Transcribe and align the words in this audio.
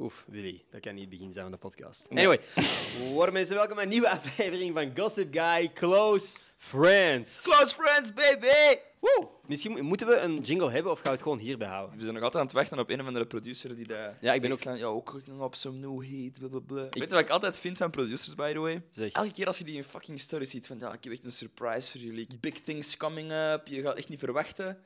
Oef, 0.00 0.24
Willy, 0.28 0.64
dat 0.70 0.80
kan 0.80 0.94
niet 0.94 1.00
het 1.00 1.10
begin 1.10 1.32
zijn 1.32 1.44
van 1.44 1.52
de 1.52 1.58
podcast. 1.58 2.06
Anyway, 2.10 2.40
worden 3.14 3.34
mensen 3.34 3.54
welkom 3.56 3.74
bij 3.74 3.84
een 3.84 3.90
nieuwe 3.90 4.10
aflevering 4.10 4.74
van 4.74 4.90
Gossip 5.04 5.34
Guy 5.34 5.70
Close 5.72 6.36
Friends. 6.56 7.42
Close 7.42 7.74
friends, 7.74 8.12
baby! 8.14 8.78
Woe! 9.00 9.28
Misschien 9.46 9.72
mo- 9.72 9.82
moeten 9.82 10.06
we 10.06 10.16
een 10.16 10.40
jingle 10.40 10.70
hebben 10.70 10.92
of 10.92 10.98
gaan 10.98 11.06
we 11.10 11.12
het 11.16 11.22
gewoon 11.22 11.38
hierbij 11.38 11.68
houden? 11.68 11.96
We 11.96 12.02
zijn 12.02 12.14
nog 12.14 12.22
altijd 12.22 12.40
aan 12.42 12.48
het 12.48 12.56
wachten 12.58 12.78
op 12.78 12.90
een 12.90 13.00
of 13.00 13.06
andere 13.06 13.26
producer 13.26 13.76
die 13.76 13.86
dat 13.86 13.98
Ja, 14.20 14.32
ik 14.32 14.40
ben 14.40 14.52
ook- 14.52 14.58
van, 14.58 14.78
ja, 14.78 14.84
ook 14.86 15.20
nog 15.26 15.40
op 15.40 15.54
zo'n 15.54 15.80
new 15.80 16.02
heat, 16.04 16.38
blablabla. 16.38 16.82
Weet 16.82 16.94
je 16.94 17.08
wat 17.08 17.18
ik 17.20 17.30
altijd 17.30 17.58
vind 17.58 17.76
van 17.78 17.90
producers, 17.90 18.34
by 18.34 18.52
the 18.52 18.58
way? 18.58 18.82
Zeg. 18.90 19.12
Elke 19.12 19.30
keer 19.32 19.46
als 19.46 19.58
je 19.58 19.64
die 19.64 19.76
in 19.76 19.84
fucking 19.84 20.20
story 20.20 20.44
ziet 20.44 20.66
van, 20.66 20.78
ja, 20.78 20.92
ik 20.92 21.04
heb 21.04 21.12
echt 21.12 21.24
een 21.24 21.32
surprise 21.32 21.90
voor 21.90 22.00
jullie. 22.00 22.26
Big 22.40 22.60
things 22.60 22.96
coming 22.96 23.32
up, 23.32 23.66
je 23.66 23.82
gaat 23.82 23.96
echt 23.96 24.08
niet 24.08 24.18
verwachten. 24.18 24.82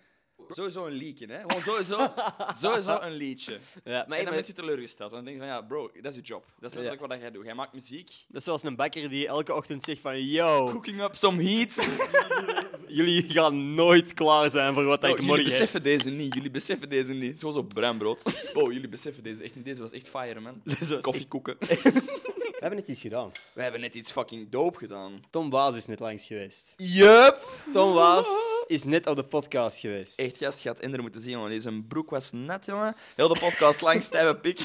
Sowieso 0.49 0.87
een 0.87 0.93
liedje, 0.93 1.27
hè? 1.27 1.41
Gewoon 1.41 1.63
sowieso, 1.63 2.09
sowieso 2.63 2.99
een 3.01 3.13
liedje. 3.13 3.59
Ja, 3.85 4.05
maar 4.09 4.19
en 4.19 4.25
dan 4.25 4.35
ben, 4.35 4.45
je 4.47 4.53
teleurgesteld. 4.53 5.11
Want 5.11 5.25
dan 5.25 5.25
denk 5.25 5.37
je 5.37 5.43
van, 5.43 5.63
ja, 5.63 5.63
bro, 5.63 5.91
dat 6.01 6.13
is 6.13 6.17
je 6.17 6.25
job. 6.25 6.45
Dat 6.59 6.71
is 6.71 6.77
letterlijk 6.77 7.13
wat 7.13 7.21
jij 7.21 7.31
doet. 7.31 7.45
Jij 7.45 7.55
maakt 7.55 7.73
muziek. 7.73 8.07
dat 8.29 8.37
is 8.37 8.45
zoals 8.45 8.63
een 8.63 8.77
bakker 8.77 9.09
die 9.09 9.27
elke 9.27 9.55
ochtend 9.55 9.83
zegt 9.83 10.01
van 10.01 10.25
yo, 10.25 10.69
Cooking 10.71 11.03
up 11.03 11.15
some 11.15 11.43
heat. 11.43 11.89
jullie 12.93 13.23
gaan 13.23 13.75
nooit 13.75 14.15
klaar 14.15 14.51
zijn 14.51 14.75
voor 14.75 14.85
wat 14.85 15.03
ik 15.03 15.11
jullie 15.11 15.25
morgen 15.25 15.45
heb. 15.45 15.53
beseffen 15.53 15.83
deze 15.83 16.11
niet. 16.11 16.35
Jullie 16.35 16.51
beseffen 16.51 16.89
deze 16.89 17.13
niet. 17.13 17.41
Zoals 17.41 17.57
op 17.57 17.69
bruinbrood. 17.69 18.23
Oh, 18.55 18.73
jullie 18.73 18.89
beseffen 18.89 19.23
deze 19.23 19.43
echt 19.43 19.55
niet. 19.55 19.65
Deze 19.65 19.81
was 19.81 19.93
echt 19.93 20.09
fire, 20.09 20.41
man. 20.41 20.63
Koffiekoeken. 21.01 21.57
We 21.59 22.32
hebben 22.63 22.79
net 22.79 22.89
iets 22.89 23.01
gedaan. 23.01 23.31
We 23.53 23.63
hebben 23.63 23.81
net 23.81 23.95
iets 23.95 24.13
fucking 24.13 24.49
dope 24.51 24.79
gedaan. 24.79 25.25
Tom 25.31 25.51
Waas 25.51 25.75
is 25.75 25.87
net 25.87 26.01
langs 26.01 26.27
geweest. 26.27 26.73
Yup. 26.77 27.49
Tom 27.73 27.93
Waas 27.93 28.27
is 28.67 28.85
net 28.85 29.07
op 29.07 29.17
de 29.17 29.25
podcast 29.25 29.79
geweest. 29.79 30.19
Echt, 30.19 30.39
gast, 30.39 30.63
je 30.63 30.69
had 30.69 30.79
Ender 30.79 31.01
moeten 31.03 31.21
zien, 31.21 31.33
jongen. 31.33 31.51
Deze 31.51 31.83
broek 31.89 32.11
was 32.11 32.31
net, 32.33 32.67
jongen. 32.67 32.97
Heel 33.17 33.29
de 33.29 33.39
podcast 33.41 33.81
lang 33.81 34.03
stijve 34.09 34.37
pik. 34.37 34.59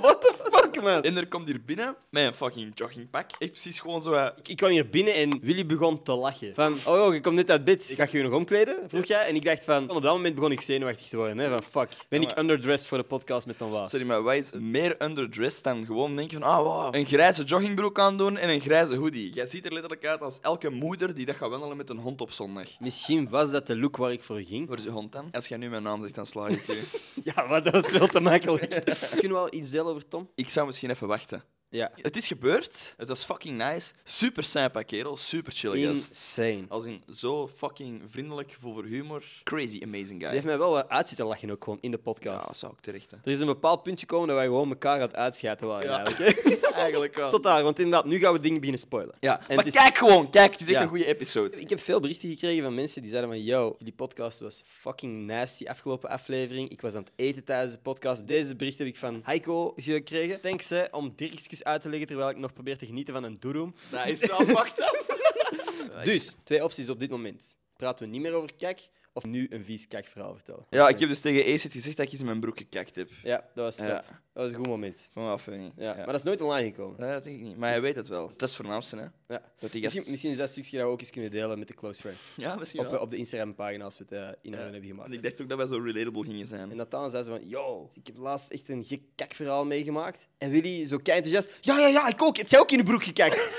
What 0.00 0.20
the 0.20 0.34
fuck, 0.36 0.55
man? 0.82 1.02
Ender 1.02 1.26
komt 1.28 1.46
hier 1.46 1.60
binnen 1.64 1.96
met 2.10 2.24
een 2.26 2.34
fucking 2.34 2.72
joggingpak. 2.74 3.30
Echt 3.38 3.50
precies 3.50 3.78
gewoon 3.78 4.02
zo... 4.02 4.12
eh, 4.12 4.26
Ik, 4.36 4.48
ik 4.48 4.56
kwam 4.56 4.70
hier 4.70 4.88
binnen 4.88 5.14
en 5.14 5.38
Willy 5.42 5.66
begon 5.66 6.02
te 6.02 6.12
lachen. 6.12 6.54
Van, 6.54 6.72
oh, 6.72 6.78
joh, 6.84 7.14
je 7.14 7.20
komt 7.20 7.34
net 7.34 7.50
uit 7.50 7.64
bed. 7.64 7.92
Ga 7.96 8.06
je 8.10 8.16
je 8.18 8.24
nog 8.24 8.32
omkleden? 8.32 8.76
Vroeg 8.88 9.04
jij. 9.04 9.26
En 9.26 9.34
ik 9.34 9.44
dacht 9.44 9.64
van, 9.64 9.90
op 9.90 10.02
dat 10.02 10.12
moment 10.14 10.34
begon 10.34 10.52
ik 10.52 10.60
zenuwachtig 10.60 11.06
te 11.08 11.16
worden. 11.16 11.38
Hè? 11.38 11.48
Van, 11.48 11.62
fuck, 11.62 11.90
ben 12.08 12.22
ik 12.22 12.38
underdressed 12.38 12.88
voor 12.88 12.98
de 12.98 13.04
podcast 13.04 13.46
met 13.46 13.58
Tom 13.58 13.70
Waas? 13.70 13.90
Sorry, 13.90 14.06
maar 14.06 14.22
wij 14.24 14.38
is 14.38 14.50
meer 14.52 15.02
underdressed 15.02 15.64
dan 15.64 15.86
gewoon 15.86 16.16
denken 16.16 16.40
van... 16.40 16.48
Ah, 16.48 16.62
wow, 16.62 16.94
een 16.94 17.06
grijze 17.06 17.42
joggingbroek 17.44 17.98
aandoen 17.98 18.36
en 18.36 18.48
een 18.48 18.60
grijze 18.60 18.96
hoodie. 18.96 19.32
Jij 19.32 19.46
ziet 19.46 19.64
er 19.66 19.72
letterlijk 19.72 20.06
uit 20.06 20.20
als 20.20 20.38
elke 20.40 20.70
moeder 20.70 21.14
die 21.14 21.26
dat 21.26 21.36
gaat 21.36 21.50
wandelen 21.50 21.76
met 21.76 21.90
een 21.90 21.98
hond 21.98 22.20
op 22.20 22.32
zondag. 22.32 22.68
Misschien 22.80 23.28
was 23.28 23.50
dat 23.50 23.66
de 23.66 23.76
look 23.76 23.96
waar 23.96 24.12
ik 24.12 24.22
voor 24.22 24.40
ging. 24.42 24.68
Waar 24.68 24.78
is 24.78 24.84
je 24.84 24.90
hond 24.90 25.12
dan? 25.12 25.28
Als 25.32 25.48
jij 25.48 25.58
nu 25.58 25.68
mijn 25.68 25.82
naam 25.82 26.00
zegt, 26.02 26.14
dan 26.14 26.26
sla 26.26 26.46
ik 26.46 26.66
je. 26.66 26.82
Ja, 27.34 27.46
maar 27.48 27.62
dat 27.62 27.72
was 27.72 27.86
veel 27.86 28.06
te 28.06 28.20
makkelijk. 28.20 28.68
Kunnen 29.20 29.32
we 29.36 29.42
al 29.42 29.54
iets 29.54 29.70
delen 29.70 29.86
over 29.86 30.08
Tom? 30.08 30.28
ik 30.34 30.50
zou 30.50 30.65
misschien 30.66 30.90
even 30.90 31.08
wachten. 31.08 31.42
Ja. 31.76 31.90
Het 32.02 32.16
is 32.16 32.26
gebeurd. 32.26 32.94
Het 32.96 33.08
was 33.08 33.24
fucking 33.24 33.56
nice. 33.58 33.92
Super 34.04 34.44
sympa 34.44 34.82
kerel. 34.82 35.16
Super 35.16 35.52
chill 35.52 35.70
gast. 35.86 36.08
Insane. 36.08 36.64
Als 36.68 36.84
in 36.84 37.02
zo 37.14 37.48
fucking 37.48 38.02
vriendelijk, 38.06 38.52
gevoel 38.52 38.72
voor 38.74 38.84
humor. 38.84 39.24
Crazy 39.44 39.80
amazing 39.84 40.08
guy. 40.08 40.18
Die 40.18 40.28
heeft 40.28 40.44
mij 40.44 40.58
wel 40.58 40.70
wat 40.70 40.88
uit 40.88 41.08
zitten 41.08 41.26
lachen 41.26 41.50
ook 41.50 41.64
gewoon 41.64 41.78
in 41.80 41.90
de 41.90 41.98
podcast. 41.98 42.48
Ja, 42.48 42.54
zou 42.54 42.72
ik 42.72 42.80
terecht. 42.80 43.10
hè. 43.10 43.16
Er 43.24 43.30
is 43.32 43.40
een 43.40 43.46
bepaald 43.46 43.82
punt 43.82 44.00
gekomen 44.00 44.26
dat 44.28 44.36
wij 44.36 44.44
gewoon 44.46 44.68
elkaar 44.68 44.94
aan 44.94 45.00
het 45.00 45.14
uitschijten 45.16 45.66
waren. 45.66 45.90
Ja. 45.90 46.04
Eigenlijk, 46.04 46.42
hè? 46.42 46.54
Eigenlijk 46.86 47.14
wel. 47.16 47.30
Tot 47.30 47.42
daar, 47.42 47.62
want 47.62 47.78
inderdaad, 47.78 48.04
nu 48.04 48.18
gaan 48.18 48.32
we 48.32 48.40
dingen 48.40 48.56
beginnen 48.56 48.80
spoilen. 48.80 49.14
Ja, 49.20 49.40
En 49.48 49.56
maar 49.56 49.66
is- 49.66 49.72
kijk 49.74 49.98
gewoon. 49.98 50.30
Kijk, 50.30 50.52
het 50.52 50.60
is 50.60 50.66
echt 50.68 50.76
Ja. 50.76 50.82
een 50.82 50.88
goede 50.88 51.06
episode. 51.06 51.60
Ik 51.60 51.68
heb 51.70 51.80
veel 51.80 52.00
berichten 52.00 52.28
gekregen 52.28 52.62
van 52.64 52.74
mensen 52.74 53.00
die 53.00 53.10
zeiden 53.10 53.30
van 53.30 53.42
yo, 53.42 53.74
jullie 53.78 53.92
podcast 53.94 54.40
was 54.40 54.62
fucking 54.64 55.26
nasty 55.26 55.66
afgelopen 55.66 56.08
aflevering. 56.10 56.70
Ik 56.70 56.80
was 56.80 56.94
aan 56.94 57.02
het 57.02 57.12
eten 57.16 57.44
tijdens 57.44 57.72
de 57.72 57.78
podcast. 57.80 58.26
Deze 58.26 58.56
bericht 58.56 58.78
heb 58.78 58.86
ik 58.86 58.96
van 58.96 59.20
Heiko 59.24 59.72
gekregen. 59.76 60.40
Thanks 60.40 60.68
hè, 60.68 60.84
om 60.90 61.12
Dirkjes 61.16 61.64
uit 61.66 61.80
te 61.80 61.88
leggen 61.88 62.06
terwijl 62.06 62.30
ik 62.30 62.36
nog 62.36 62.52
probeer 62.52 62.78
te 62.78 62.86
genieten 62.86 63.14
van 63.14 63.24
een 63.24 63.40
doeroem. 63.40 63.74
Dat 63.90 64.06
is 64.06 64.26
wel 64.26 64.40
fucked 64.40 64.78
up. 64.78 65.04
Dus, 66.04 66.34
twee 66.44 66.64
opties 66.64 66.88
op 66.88 67.00
dit 67.00 67.10
moment. 67.10 67.56
Praten 67.76 68.04
we 68.04 68.12
niet 68.12 68.20
meer 68.20 68.32
over 68.32 68.50
kak 68.58 68.78
of 69.16 69.24
nu 69.24 69.46
een 69.50 69.64
vies 69.64 69.88
kakverhaal 69.88 70.34
vertellen? 70.34 70.66
Ja, 70.70 70.88
ik 70.88 70.98
heb 70.98 71.08
dus 71.08 71.20
tegen 71.20 71.52
Acid 71.54 71.72
gezegd 71.72 71.96
dat 71.96 72.06
ik 72.06 72.12
eens 72.12 72.20
in 72.20 72.26
mijn 72.26 72.40
broek 72.40 72.58
gekakt 72.58 72.94
heb. 72.94 73.10
Ja, 73.22 73.44
dat 73.54 73.64
was 73.64 73.76
top. 73.76 73.86
Ja. 73.86 74.04
Dat 74.32 74.44
was 74.44 74.52
een 74.52 74.58
goed 74.58 74.66
moment. 74.66 75.10
Van 75.12 75.24
wel 75.24 75.38
funny. 75.38 75.72
Ja, 75.76 75.94
Maar 75.94 76.06
dat 76.06 76.14
is 76.14 76.22
nooit 76.22 76.40
online 76.40 76.68
gekomen. 76.68 77.00
Nee, 77.00 77.12
dat 77.12 77.24
denk 77.24 77.36
ik 77.36 77.42
niet. 77.42 77.56
Maar 77.56 77.70
hij 77.70 77.80
weet 77.80 77.94
het 77.96 78.08
wel. 78.08 78.22
Dat 78.22 78.30
is 78.34 78.40
het 78.40 78.54
voornaamste, 78.54 78.96
hè. 78.96 79.02
Ja. 79.02 79.10
Dat 79.28 79.72
die 79.72 79.82
gast... 79.82 79.82
Misschien, 79.82 80.10
misschien 80.10 80.30
is 80.30 80.36
dat 80.36 80.50
stukje 80.50 80.76
dat 80.76 80.86
we 80.86 80.92
ook 80.92 81.00
eens 81.00 81.10
kunnen 81.10 81.30
delen 81.30 81.58
met 81.58 81.68
de 81.68 81.74
close 81.74 82.00
friends. 82.00 82.28
Ja, 82.36 82.54
misschien 82.54 82.80
Op, 82.80 82.90
wel. 82.90 83.00
op 83.00 83.10
de 83.10 83.16
Instagram-pagina 83.16 83.84
als 83.84 83.98
we 83.98 84.04
het 84.08 84.12
eh 84.12 84.28
inhoud 84.42 84.70
hebben 84.70 84.88
gemaakt. 84.88 85.08
Want 85.08 85.14
ik 85.14 85.22
dacht 85.22 85.42
ook 85.42 85.48
dat 85.48 85.58
wij 85.58 85.66
zo 85.66 85.78
relatable 85.84 86.24
gingen 86.24 86.46
zijn. 86.46 86.70
En 86.70 86.76
Nathan 86.76 87.10
zei 87.10 87.22
ze 87.22 87.30
van, 87.30 87.48
yo, 87.48 87.88
ik 87.94 88.06
heb 88.06 88.16
laatst 88.16 88.50
echt 88.50 88.68
een 88.68 88.84
gek 88.84 89.00
kakverhaal 89.14 89.64
meegemaakt. 89.64 90.28
En 90.38 90.50
Willy 90.50 90.86
zo 90.86 90.96
kei 90.96 91.16
enthousiast, 91.16 91.58
ja, 91.60 91.78
ja, 91.78 91.86
ja, 91.86 92.08
ik 92.08 92.22
ook. 92.22 92.36
Heb 92.36 92.48
jij 92.48 92.60
ook 92.60 92.70
in 92.70 92.78
de 92.78 92.84
broek 92.84 93.02
gekakt? 93.04 93.48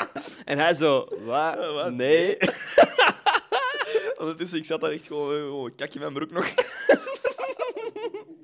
en 0.44 0.58
hij 0.58 0.74
zo, 0.74 1.08
wat? 1.24 1.56
wat? 1.72 1.92
Nee. 1.92 2.36
Ondertussen, 4.20 4.58
ik 4.58 4.64
zat 4.64 4.80
daar 4.80 4.90
echt 4.90 5.06
gewoon, 5.06 5.32
eh, 5.34 5.40
gewoon 5.40 5.74
kak 5.74 5.94
in 5.94 6.00
mijn 6.00 6.12
broek 6.12 6.30
nog. 6.30 6.48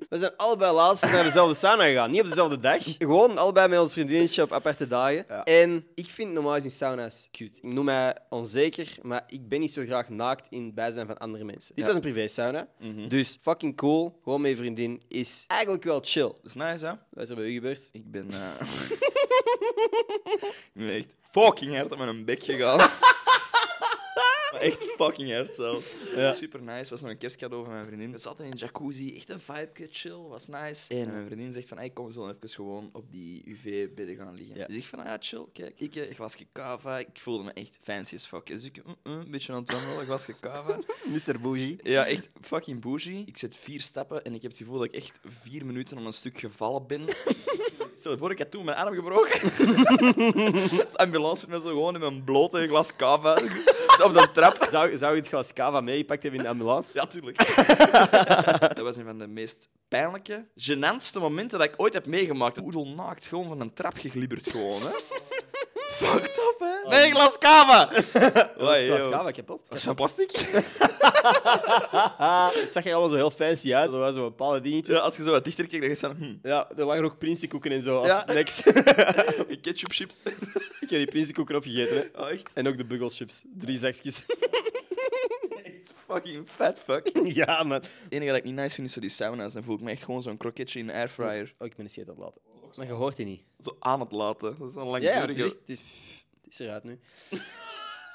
We 0.09 0.17
zijn 0.17 0.35
allebei 0.37 0.73
laatst 0.73 1.11
naar 1.11 1.23
dezelfde 1.23 1.55
sauna 1.55 1.83
gegaan. 1.83 2.11
Niet 2.11 2.21
op 2.21 2.27
dezelfde 2.27 2.59
dag. 2.59 2.79
Gewoon 2.97 3.37
allebei 3.37 3.67
met 3.67 3.79
ons 3.79 3.93
vriendinnetje 3.93 4.41
op 4.41 4.51
aparte 4.53 4.87
dagen. 4.87 5.25
Ja. 5.27 5.43
En 5.43 5.87
ik 5.95 6.09
vind 6.09 6.31
normaal 6.33 6.53
gezien 6.53 6.71
sauna's 6.71 7.27
cute. 7.31 7.57
Ik 7.61 7.63
noem 7.73 7.85
mij 7.85 8.15
onzeker, 8.29 8.95
maar 9.01 9.23
ik 9.27 9.47
ben 9.49 9.59
niet 9.59 9.71
zo 9.73 9.83
graag 9.85 10.09
naakt 10.09 10.47
in 10.49 10.65
het 10.65 10.75
bijzijn 10.75 11.07
van 11.07 11.17
andere 11.17 11.43
mensen. 11.43 11.75
Dit 11.75 11.85
Ja. 11.85 11.85
was 11.85 11.95
een 11.95 12.11
privé 12.11 12.27
sauna. 12.27 12.67
Dus 13.07 13.37
fucking 13.41 13.75
cool. 13.75 14.19
Gewoon 14.23 14.41
met 14.41 14.51
je 14.51 14.57
vriendin 14.57 15.01
is 15.07 15.43
eigenlijk 15.47 15.83
wel 15.83 15.99
chill. 16.03 16.21
Dat 16.27 16.45
is 16.45 16.53
nice, 16.53 16.85
hè? 16.85 16.91
Wat 17.09 17.23
is 17.23 17.29
er 17.29 17.35
bij 17.35 17.45
u 17.45 17.53
gebeurd? 17.53 17.89
Ik 17.91 18.11
ben... 18.11 18.31
eh, 18.31 18.67
ik 20.73 20.85
ben 20.85 20.89
echt 20.89 21.07
fucking 21.31 21.75
hard 21.75 21.91
op 21.91 21.97
mijn 21.97 22.25
bek 22.25 22.43
gegaan. 22.43 22.89
Echt 24.67 24.83
fucking 24.83 25.31
hard 25.31 25.53
zelfs. 25.53 25.93
Ja. 26.15 26.31
Super 26.31 26.61
nice. 26.61 26.89
Was 26.89 27.01
nog 27.01 27.09
een 27.09 27.17
kerstcadeau 27.17 27.63
van 27.63 27.73
mijn 27.73 27.85
vriendin. 27.85 28.11
We 28.11 28.17
zaten 28.17 28.45
in 28.45 28.51
een 28.51 28.57
jacuzzi. 28.57 29.15
Echt 29.15 29.29
een 29.29 29.39
vibe, 29.39 29.87
chill. 29.91 30.17
Was 30.29 30.47
nice. 30.47 30.93
En 30.93 31.11
mijn 31.11 31.25
vriendin 31.25 31.53
zegt 31.53 31.67
van, 31.67 31.77
hey, 31.77 31.89
kom, 31.89 32.05
we 32.05 32.11
zullen 32.11 32.35
even 32.35 32.49
gewoon 32.49 32.89
op 32.93 33.11
die 33.11 33.43
UV-bedden 33.45 34.15
gaan 34.15 34.35
liggen. 34.35 34.57
Ja. 34.57 34.65
Dus 34.65 34.77
ik 34.77 34.85
van, 34.85 34.99
ah, 34.99 35.05
ja, 35.05 35.17
chill. 35.19 35.45
Kijk, 35.53 35.79
ik 35.79 35.95
eh, 35.95 36.09
een 36.09 36.15
glasje 36.15 36.45
kava. 36.51 36.99
Ik 36.99 37.07
voelde 37.13 37.43
me 37.43 37.53
echt 37.53 37.79
fancy 37.81 38.15
as 38.15 38.25
fuck. 38.25 38.45
Dus 38.45 38.63
ik, 38.63 38.85
mm, 38.85 38.95
mm, 39.03 39.19
een 39.19 39.31
beetje 39.31 39.53
aan 39.53 39.61
het 39.61 39.71
wandelen, 39.71 40.05
glasje 40.05 40.39
kava. 40.39 40.79
Mr. 41.05 41.39
Bougie. 41.41 41.79
Ja, 41.83 42.05
echt 42.05 42.29
fucking 42.41 42.81
bougie. 42.81 43.23
Ik 43.25 43.37
zet 43.37 43.55
vier 43.55 43.81
stappen 43.81 44.23
en 44.23 44.33
ik 44.33 44.41
heb 44.41 44.51
het 44.51 44.59
gevoel 44.59 44.77
dat 44.77 44.87
ik 44.87 44.93
echt 44.93 45.19
vier 45.25 45.65
minuten 45.65 45.97
om 45.97 46.05
een 46.05 46.13
stuk 46.13 46.39
gevallen 46.39 46.87
ben. 46.87 47.05
Stel 47.95 48.11
je 48.11 48.17
voor, 48.17 48.31
ik 48.31 48.39
had 48.39 48.51
toen 48.51 48.65
mijn 48.65 48.77
arm 48.77 48.95
gebroken. 48.95 49.39
De 50.77 50.89
ambulance 50.93 51.45
met 51.49 51.57
me 51.59 51.67
zo 51.67 51.73
gewoon 51.73 51.93
in 51.93 51.99
mijn 51.99 52.23
blote 52.23 52.67
glas 52.67 52.95
cava 52.95 53.35
op 54.03 54.13
de 54.13 54.29
trap. 54.33 54.67
Zou, 54.69 54.97
zou 54.97 55.15
je 55.15 55.19
het 55.19 55.29
glas 55.29 55.53
cava 55.53 55.81
meegepakt 55.81 56.21
hebben 56.21 56.39
in 56.39 56.45
de 56.45 56.51
ambulance? 56.51 56.89
Ja, 56.93 57.05
tuurlijk. 57.05 57.37
dat 58.75 58.79
was 58.79 58.97
een 58.97 59.05
van 59.05 59.17
de 59.17 59.27
meest 59.27 59.69
pijnlijke, 59.87 60.45
gênantste 60.55 61.19
momenten 61.19 61.59
dat 61.59 61.67
ik 61.67 61.73
ooit 61.77 61.93
heb 61.93 62.05
meegemaakt. 62.05 62.61
Oedelnaakt, 62.61 63.25
gewoon 63.25 63.47
van 63.47 63.61
een 63.61 63.73
trap 63.73 63.97
geglibberd 63.97 64.49
gewoon, 64.49 64.81
hè. 64.81 64.89
Fucked 65.97 66.37
up, 66.37 66.59
hè. 66.59 66.89
Nee, 66.89 67.11
glas 67.11 67.37
cava! 67.37 67.85
Dat 68.57 68.75
is 68.75 68.83
glas 68.83 69.09
cava 69.09 69.31
kapot. 69.31 69.69
Dat 69.69 69.77
is 69.77 69.83
van 69.83 69.95
plastic. 69.95 70.31
Het 72.63 72.73
zag 72.73 72.85
er 72.85 72.91
allemaal 72.91 73.09
zo 73.09 73.15
heel 73.15 73.31
fancy 73.31 73.73
uit. 73.75 73.91
Er 73.93 73.97
waren 73.99 74.13
zo 74.13 74.23
bepaalde 74.23 74.61
dingetjes. 74.61 74.87
Ja, 74.95 75.01
Ja, 75.01 75.05
als 75.05 75.17
je 75.17 75.23
zo 75.23 75.31
wat 75.31 75.43
dichter 75.43 75.67
kijkt, 75.67 75.83
dan 75.83 75.91
is 75.93 76.01
het 76.01 76.11
van... 76.11 76.39
Hm, 76.41 76.47
er 76.79 76.85
lagen 76.85 77.03
ook 77.03 77.17
prinsenkoeken 77.17 77.71
en 77.71 77.81
zo 77.81 77.97
als 77.97 78.07
Ja. 78.07 78.23
snacks. 78.29 78.61
ketchup 79.61 79.91
chips. 79.91 80.23
ik 80.83 80.89
heb 80.89 80.89
die 80.89 81.05
prinsenkoeken 81.05 81.55
opgegeten. 81.55 81.95
Hè. 82.13 82.21
Oh, 82.21 82.29
echt? 82.31 82.49
En 82.53 82.67
ook 82.67 82.77
de 82.77 82.85
bugglechips. 82.85 83.43
Drie 83.57 83.77
zakjes. 83.77 84.23
Echt 85.63 85.93
fucking 86.07 86.49
fat 86.49 86.79
fuck. 86.79 87.09
ja, 87.23 87.63
man. 87.63 87.71
Het 87.81 87.89
enige 88.09 88.27
dat 88.29 88.37
ik 88.39 88.43
niet 88.43 88.55
nice 88.55 88.75
vind 88.75 88.87
is 88.87 88.93
zo 88.93 88.99
die 88.99 89.09
sauna's. 89.09 89.53
Dan 89.53 89.63
voel 89.63 89.75
ik 89.75 89.81
me 89.81 89.91
echt 89.91 90.03
gewoon 90.03 90.21
zo'n 90.21 90.37
kroketje 90.37 90.79
in 90.79 90.87
de 90.87 90.93
airfryer. 90.93 91.53
Oh, 91.59 91.67
ik 91.67 91.75
ben 91.75 91.85
een 91.85 91.91
scheet 91.91 92.09
aan 92.09 92.13
het 92.15 92.23
laten. 92.23 92.41
Maar 92.75 92.85
je 92.85 92.91
hoort 92.91 93.15
die 93.15 93.25
niet. 93.25 93.41
Zo 93.59 93.75
aan 93.79 93.99
het 93.99 94.11
laten. 94.11 94.55
Dat 94.59 94.69
is 94.69 94.75
een 94.75 94.85
Ja, 94.89 94.97
ja, 94.97 95.07
het, 95.07 95.13
langdurige... 95.13 95.39
is, 95.39 95.45
echt- 95.45 95.59
het, 95.59 95.69
is, 95.69 95.79
het 96.43 96.53
is 96.53 96.59
eruit 96.59 96.83
nu. 96.83 96.99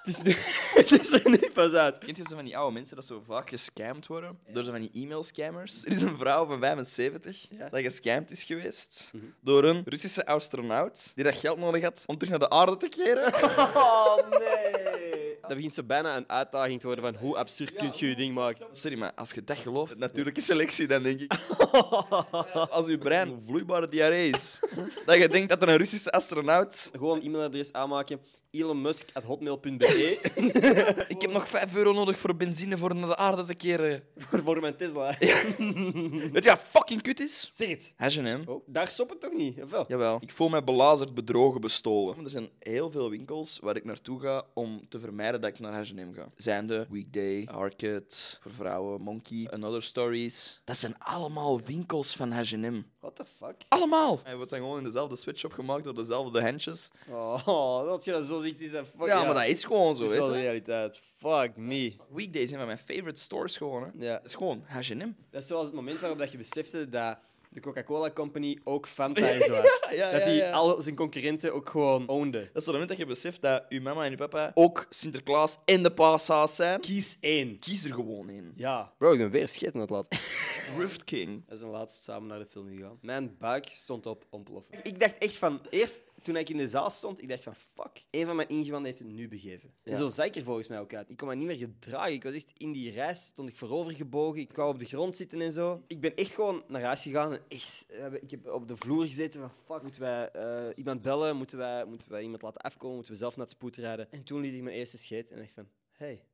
Het, 0.03 0.27
is, 0.27 0.37
het 0.81 0.91
is 0.91 1.13
er 1.13 1.31
nu 1.31 1.51
pas 1.53 1.73
uit. 1.73 1.99
Kent 1.99 2.17
je 2.17 2.25
zo 2.29 2.35
van 2.35 2.45
die 2.45 2.57
oude 2.57 2.73
mensen 2.73 2.97
dat 2.97 3.05
zo 3.05 3.23
vaak 3.27 3.49
gescamd 3.49 4.07
worden? 4.07 4.39
Door 4.53 4.63
zo 4.65 4.71
van 4.71 4.81
die 4.81 5.03
e-mail-scammers. 5.03 5.85
Er 5.85 5.93
is 5.93 6.03
een 6.03 6.17
vrouw 6.17 6.47
van 6.47 6.61
75 6.61 7.49
dat 7.71 7.81
gescamd 7.81 8.31
is 8.31 8.43
geweest 8.43 9.11
door 9.41 9.65
een 9.65 9.83
Russische 9.85 10.27
astronaut 10.27 11.13
die 11.15 11.25
dat 11.25 11.35
geld 11.35 11.59
nodig 11.59 11.83
had 11.83 12.03
om 12.07 12.19
terug 12.19 12.31
naar 12.31 12.49
de 12.49 12.57
aarde 12.57 12.77
te 12.77 12.89
keren. 12.89 13.33
Oh, 13.83 14.17
nee. 14.31 15.23
Dat 15.41 15.55
begint 15.55 15.75
zo 15.75 15.83
bijna 15.83 16.17
een 16.17 16.29
uitdaging 16.29 16.81
te 16.81 16.87
worden 16.87 17.05
van 17.05 17.15
hoe 17.15 17.37
absurd 17.37 17.75
kun 17.75 17.91
je 17.97 18.09
je 18.09 18.15
ding 18.15 18.35
maken. 18.35 18.67
Sorry, 18.71 18.99
maar 18.99 19.13
als 19.15 19.31
je 19.33 19.45
dat 19.45 19.59
gelooft, 19.59 19.99
natuurlijke 19.99 20.41
selectie, 20.41 20.87
dan 20.87 21.03
denk 21.03 21.21
ik... 21.21 21.33
Als 22.71 22.87
je 22.87 22.99
brein 22.99 23.43
vloeibare 23.47 23.89
diarree 23.89 24.31
is, 24.31 24.61
dat 25.07 25.17
je 25.17 25.29
denkt 25.29 25.49
dat 25.49 25.63
er 25.63 25.69
een 25.69 25.77
Russische 25.77 26.11
astronaut... 26.11 26.91
Gewoon 26.93 27.17
een 27.17 27.25
e-mailadres 27.25 27.73
aanmaken. 27.73 28.21
elonmusk.hotmail.be 28.53 30.19
Ik 31.15 31.21
heb 31.21 31.33
nog 31.33 31.49
5 31.49 31.75
euro 31.77 31.93
nodig 31.93 32.19
voor 32.19 32.37
benzine 32.37 32.79
voor 32.79 32.95
naar 32.95 33.09
de 33.09 33.17
aarde 33.17 33.45
te 33.45 33.55
keren. 33.55 34.03
voor, 34.17 34.41
voor 34.41 34.61
mijn 34.61 34.77
Tesla. 34.77 35.17
Weet 36.33 36.45
je 36.45 36.51
wat 36.51 36.59
fucking 36.59 37.03
kut 37.03 37.21
is? 37.21 37.49
Zeg 37.53 37.69
het. 37.69 37.93
H&M. 37.97 38.43
Oh, 38.47 38.63
daar 38.67 38.89
stopt 38.89 39.11
het 39.11 39.21
toch 39.21 39.33
niet? 39.33 39.63
Of 39.63 39.71
wel? 39.71 39.85
Jawel. 39.89 40.19
Ik 40.21 40.33
voel 40.33 40.49
mij 40.49 40.65
belazerd, 40.65 41.15
bedrogen, 41.15 41.61
bestolen. 41.61 42.25
Er 42.25 42.31
zijn 42.31 42.49
heel 42.59 42.91
veel 42.91 43.11
winkels 43.11 43.59
waar 43.63 43.77
ik 43.77 43.85
naartoe 43.85 44.21
ga 44.21 44.45
om 44.55 44.89
te 44.89 44.99
vermijden 44.99 45.41
dat 45.41 45.51
ik 45.51 45.59
naar 45.59 45.73
H&M 45.73 46.13
ga. 46.13 46.29
Zijn 46.37 46.67
de 46.67 46.87
Weekday, 46.91 47.47
Arcade, 47.47 48.05
voor 48.41 48.53
vrouwen, 48.53 49.01
Monkey, 49.01 49.49
Another 49.51 49.83
Stories. 49.83 50.61
Dat 50.65 50.77
zijn 50.77 50.99
allemaal 50.99 51.61
winkels 51.61 52.17
van 52.17 52.31
H&M. 52.31 52.83
What 53.01 53.17
the 53.17 53.25
fuck? 53.37 53.57
Allemaal! 53.69 54.21
Hij 54.23 54.37
wordt 54.37 54.51
dan 54.51 54.59
gewoon 54.59 54.79
in 54.79 54.85
dezelfde 54.85 55.17
sweatshop 55.17 55.53
gemaakt 55.53 55.85
door 55.85 55.95
dezelfde 55.95 56.43
handjes. 56.43 56.91
Oh, 57.09 57.85
dat 57.85 58.05
je 58.05 58.11
dat 58.11 58.25
zo 58.25 58.41
is 58.44 58.71
dat 58.71 58.87
fuck. 58.99 59.06
Ja, 59.06 59.25
maar 59.25 59.35
dat 59.35 59.47
is 59.47 59.65
gewoon 59.65 59.94
zo, 59.94 60.00
dat 60.03 60.11
is 60.11 60.17
wel 60.17 60.27
weet 60.27 60.35
de 60.35 60.41
je. 60.41 60.47
realiteit. 60.47 61.00
Fuck 61.17 61.56
me. 61.56 61.97
Weekdays 62.15 62.49
zijn 62.49 62.59
van 62.59 62.69
mijn 62.69 62.79
favorite 62.79 63.21
stores 63.21 63.56
gewoon, 63.56 63.83
hè. 63.83 64.06
Ja. 64.06 64.17
Dat 64.17 64.25
is 64.25 64.35
gewoon 64.35 64.62
H&M. 64.67 65.12
Dat 65.31 65.43
is 65.43 65.47
zoals 65.47 65.67
het 65.67 65.75
moment 65.75 66.00
waarop 66.00 66.19
dat 66.19 66.31
je 66.31 66.37
besefte 66.39 66.89
dat 66.89 67.19
de 67.53 67.61
Coca-Cola 67.61 68.11
Company 68.11 68.59
ook 68.65 68.87
Fanta 68.97 69.41
zo 69.41 69.53
had. 69.53 69.87
Ja, 69.91 70.11
dat 70.11 70.21
ja, 70.21 70.27
die 70.27 70.35
ja. 70.35 70.50
al 70.50 70.83
zijn 70.83 70.94
concurrenten 70.94 71.55
ook 71.55 71.69
gewoon 71.69 72.09
ownde. 72.09 72.39
Dat 72.39 72.49
is 72.49 72.65
het 72.65 72.67
moment 72.67 72.89
dat 72.89 72.99
je 72.99 73.06
beseft 73.06 73.43
dat 73.43 73.65
je 73.69 73.81
mama 73.81 74.05
en 74.05 74.11
je 74.11 74.17
papa 74.17 74.50
ook 74.55 74.87
Sinterklaas 74.91 75.59
en 75.65 75.83
de 75.83 75.93
paashaas 75.93 76.56
zijn. 76.56 76.81
Kies 76.81 77.17
één. 77.21 77.59
Kies 77.59 77.85
er 77.85 77.94
gewoon 77.94 78.29
in. 78.29 78.53
Ja. 78.56 78.93
Bro, 78.99 79.12
ik 79.12 79.19
ben 79.19 79.31
weer 79.31 79.49
scheten 79.49 79.75
aan 79.75 79.81
het 79.81 79.91
laten. 79.91 80.19
Rift 80.79 81.05
King. 81.05 81.44
We 81.49 81.56
zijn 81.56 81.71
laatst 81.71 82.03
samen 82.03 82.29
naar 82.29 82.39
de 82.39 82.47
film 82.50 82.69
gegaan. 82.69 82.99
Mijn 83.00 83.37
buik 83.39 83.67
stond 83.69 84.06
op 84.06 84.27
ontploffen. 84.31 84.75
Ik 84.83 85.00
dacht 85.00 85.19
echt 85.19 85.37
van... 85.37 85.61
Eerst, 85.71 86.03
toen 86.23 86.37
ik 86.37 86.49
in 86.49 86.57
de 86.57 86.69
zaal 86.69 86.91
stond, 86.91 87.23
ik 87.23 87.29
dacht 87.29 87.43
van... 87.43 87.55
Fuck, 87.55 88.05
een 88.11 88.27
van 88.27 88.37
mijn 88.37 88.49
ingewanden 88.49 88.87
heeft 88.87 88.99
het 88.99 89.09
nu 89.09 89.29
begeven. 89.29 89.75
En 89.83 89.91
Ja. 89.93 89.97
zo 89.97 90.09
zag 90.09 90.27
ik 90.27 90.35
er 90.37 90.43
volgens 90.45 90.69
mij 90.69 90.81
ook 90.81 90.95
uit. 90.95 91.11
Ik 91.11 91.17
kon 91.17 91.29
me 91.29 91.35
niet 91.35 91.47
meer 91.47 91.57
gedragen. 91.57 92.13
Ik 92.13 92.23
was 92.23 92.33
echt 92.35 92.53
in 92.57 92.73
die 92.73 92.91
reis, 92.91 93.25
stond 93.25 93.49
ik 93.49 93.57
voorover 93.57 93.93
gebogen. 93.93 94.41
Ik 94.41 94.57
wou 94.57 94.73
op 94.73 94.79
de 94.79 94.85
grond 94.85 95.17
zitten 95.17 95.41
en 95.41 95.53
zo. 95.53 95.83
Ik 95.87 96.01
ben 96.01 96.15
echt 96.17 96.35
gewoon 96.35 96.63
naar 96.69 96.83
huis 96.83 97.03
gegaan 97.03 97.33
en 97.33 97.43
echt... 97.49 97.87
eh, 97.89 98.13
Ik 98.13 98.31
heb 98.31 98.47
op 98.47 98.69
de 98.69 98.77
vloer 98.77 99.05
gezeten 99.07 99.41
van... 99.41 99.51
Fuck, 99.67 99.83
moeten 99.83 100.01
wij 100.01 100.31
eh, 100.31 100.77
iemand 100.77 101.03
bellen? 101.03 101.37
Moeten 101.37 101.59
wij, 101.59 101.85
moeten 101.85 102.11
wij 102.11 102.23
iemand 102.23 102.43
laten 102.43 102.61
afkomen? 102.61 102.95
Moeten 102.97 103.13
we 103.13 103.19
zelf 103.19 103.37
naar 103.37 103.47
het 103.47 103.55
spoed 103.55 103.77
rijden? 103.77 104.11
En 104.13 104.25
toen 104.25 104.41
liet 104.41 104.55
ik 104.55 104.63
mijn 104.63 104.77
eerste 104.77 104.99
scheet 104.99 105.31
en 105.31 105.39
dacht 105.39 105.53
van... 105.53 105.69
Hey, 105.93 106.25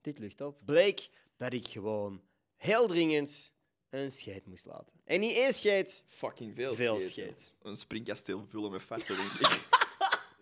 dit 0.00 0.18
lucht 0.18 0.40
op. 0.40 0.58
Bleek 0.64 1.08
dat 1.36 1.52
ik 1.52 1.68
gewoon 1.68 2.20
heel 2.56 2.86
dringend 2.86 3.52
een 3.90 4.10
scheid 4.10 4.46
moest 4.46 4.66
laten. 4.66 4.92
En 5.04 5.20
niet 5.20 5.36
één 5.36 5.52
scheid, 5.52 6.04
Fucking 6.06 6.54
veel, 6.54 6.74
veel 6.74 7.00
scheet. 7.00 7.54
Een 7.62 7.76
springkasteel 7.76 8.46
vullen 8.48 8.70
met 8.70 8.82
farten, 8.82 9.16
denk 9.16 9.30
ik. 9.30 9.68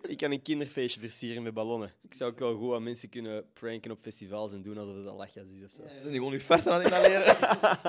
Ik 0.08 0.16
kan 0.16 0.30
een 0.30 0.42
kinderfeestje 0.42 1.00
versieren 1.00 1.42
met 1.42 1.54
ballonnen. 1.54 1.94
Ik 2.02 2.14
zou 2.14 2.30
ook 2.30 2.38
wel 2.38 2.56
goed 2.56 2.74
aan 2.74 2.82
mensen 2.82 3.08
kunnen 3.08 3.44
pranken 3.52 3.90
op 3.90 3.98
festivals 4.00 4.52
en 4.52 4.62
doen 4.62 4.78
alsof 4.78 4.96
het 4.96 5.06
een 5.06 5.14
lachjas 5.14 5.50
is 5.50 5.64
of 5.64 5.70
zo. 5.70 5.82
Zijn 5.86 6.02
die 6.02 6.12
gewoon 6.12 6.32
je 6.32 6.40
farten 6.40 6.72
aan 6.72 6.82
inhaleren? 6.82 7.36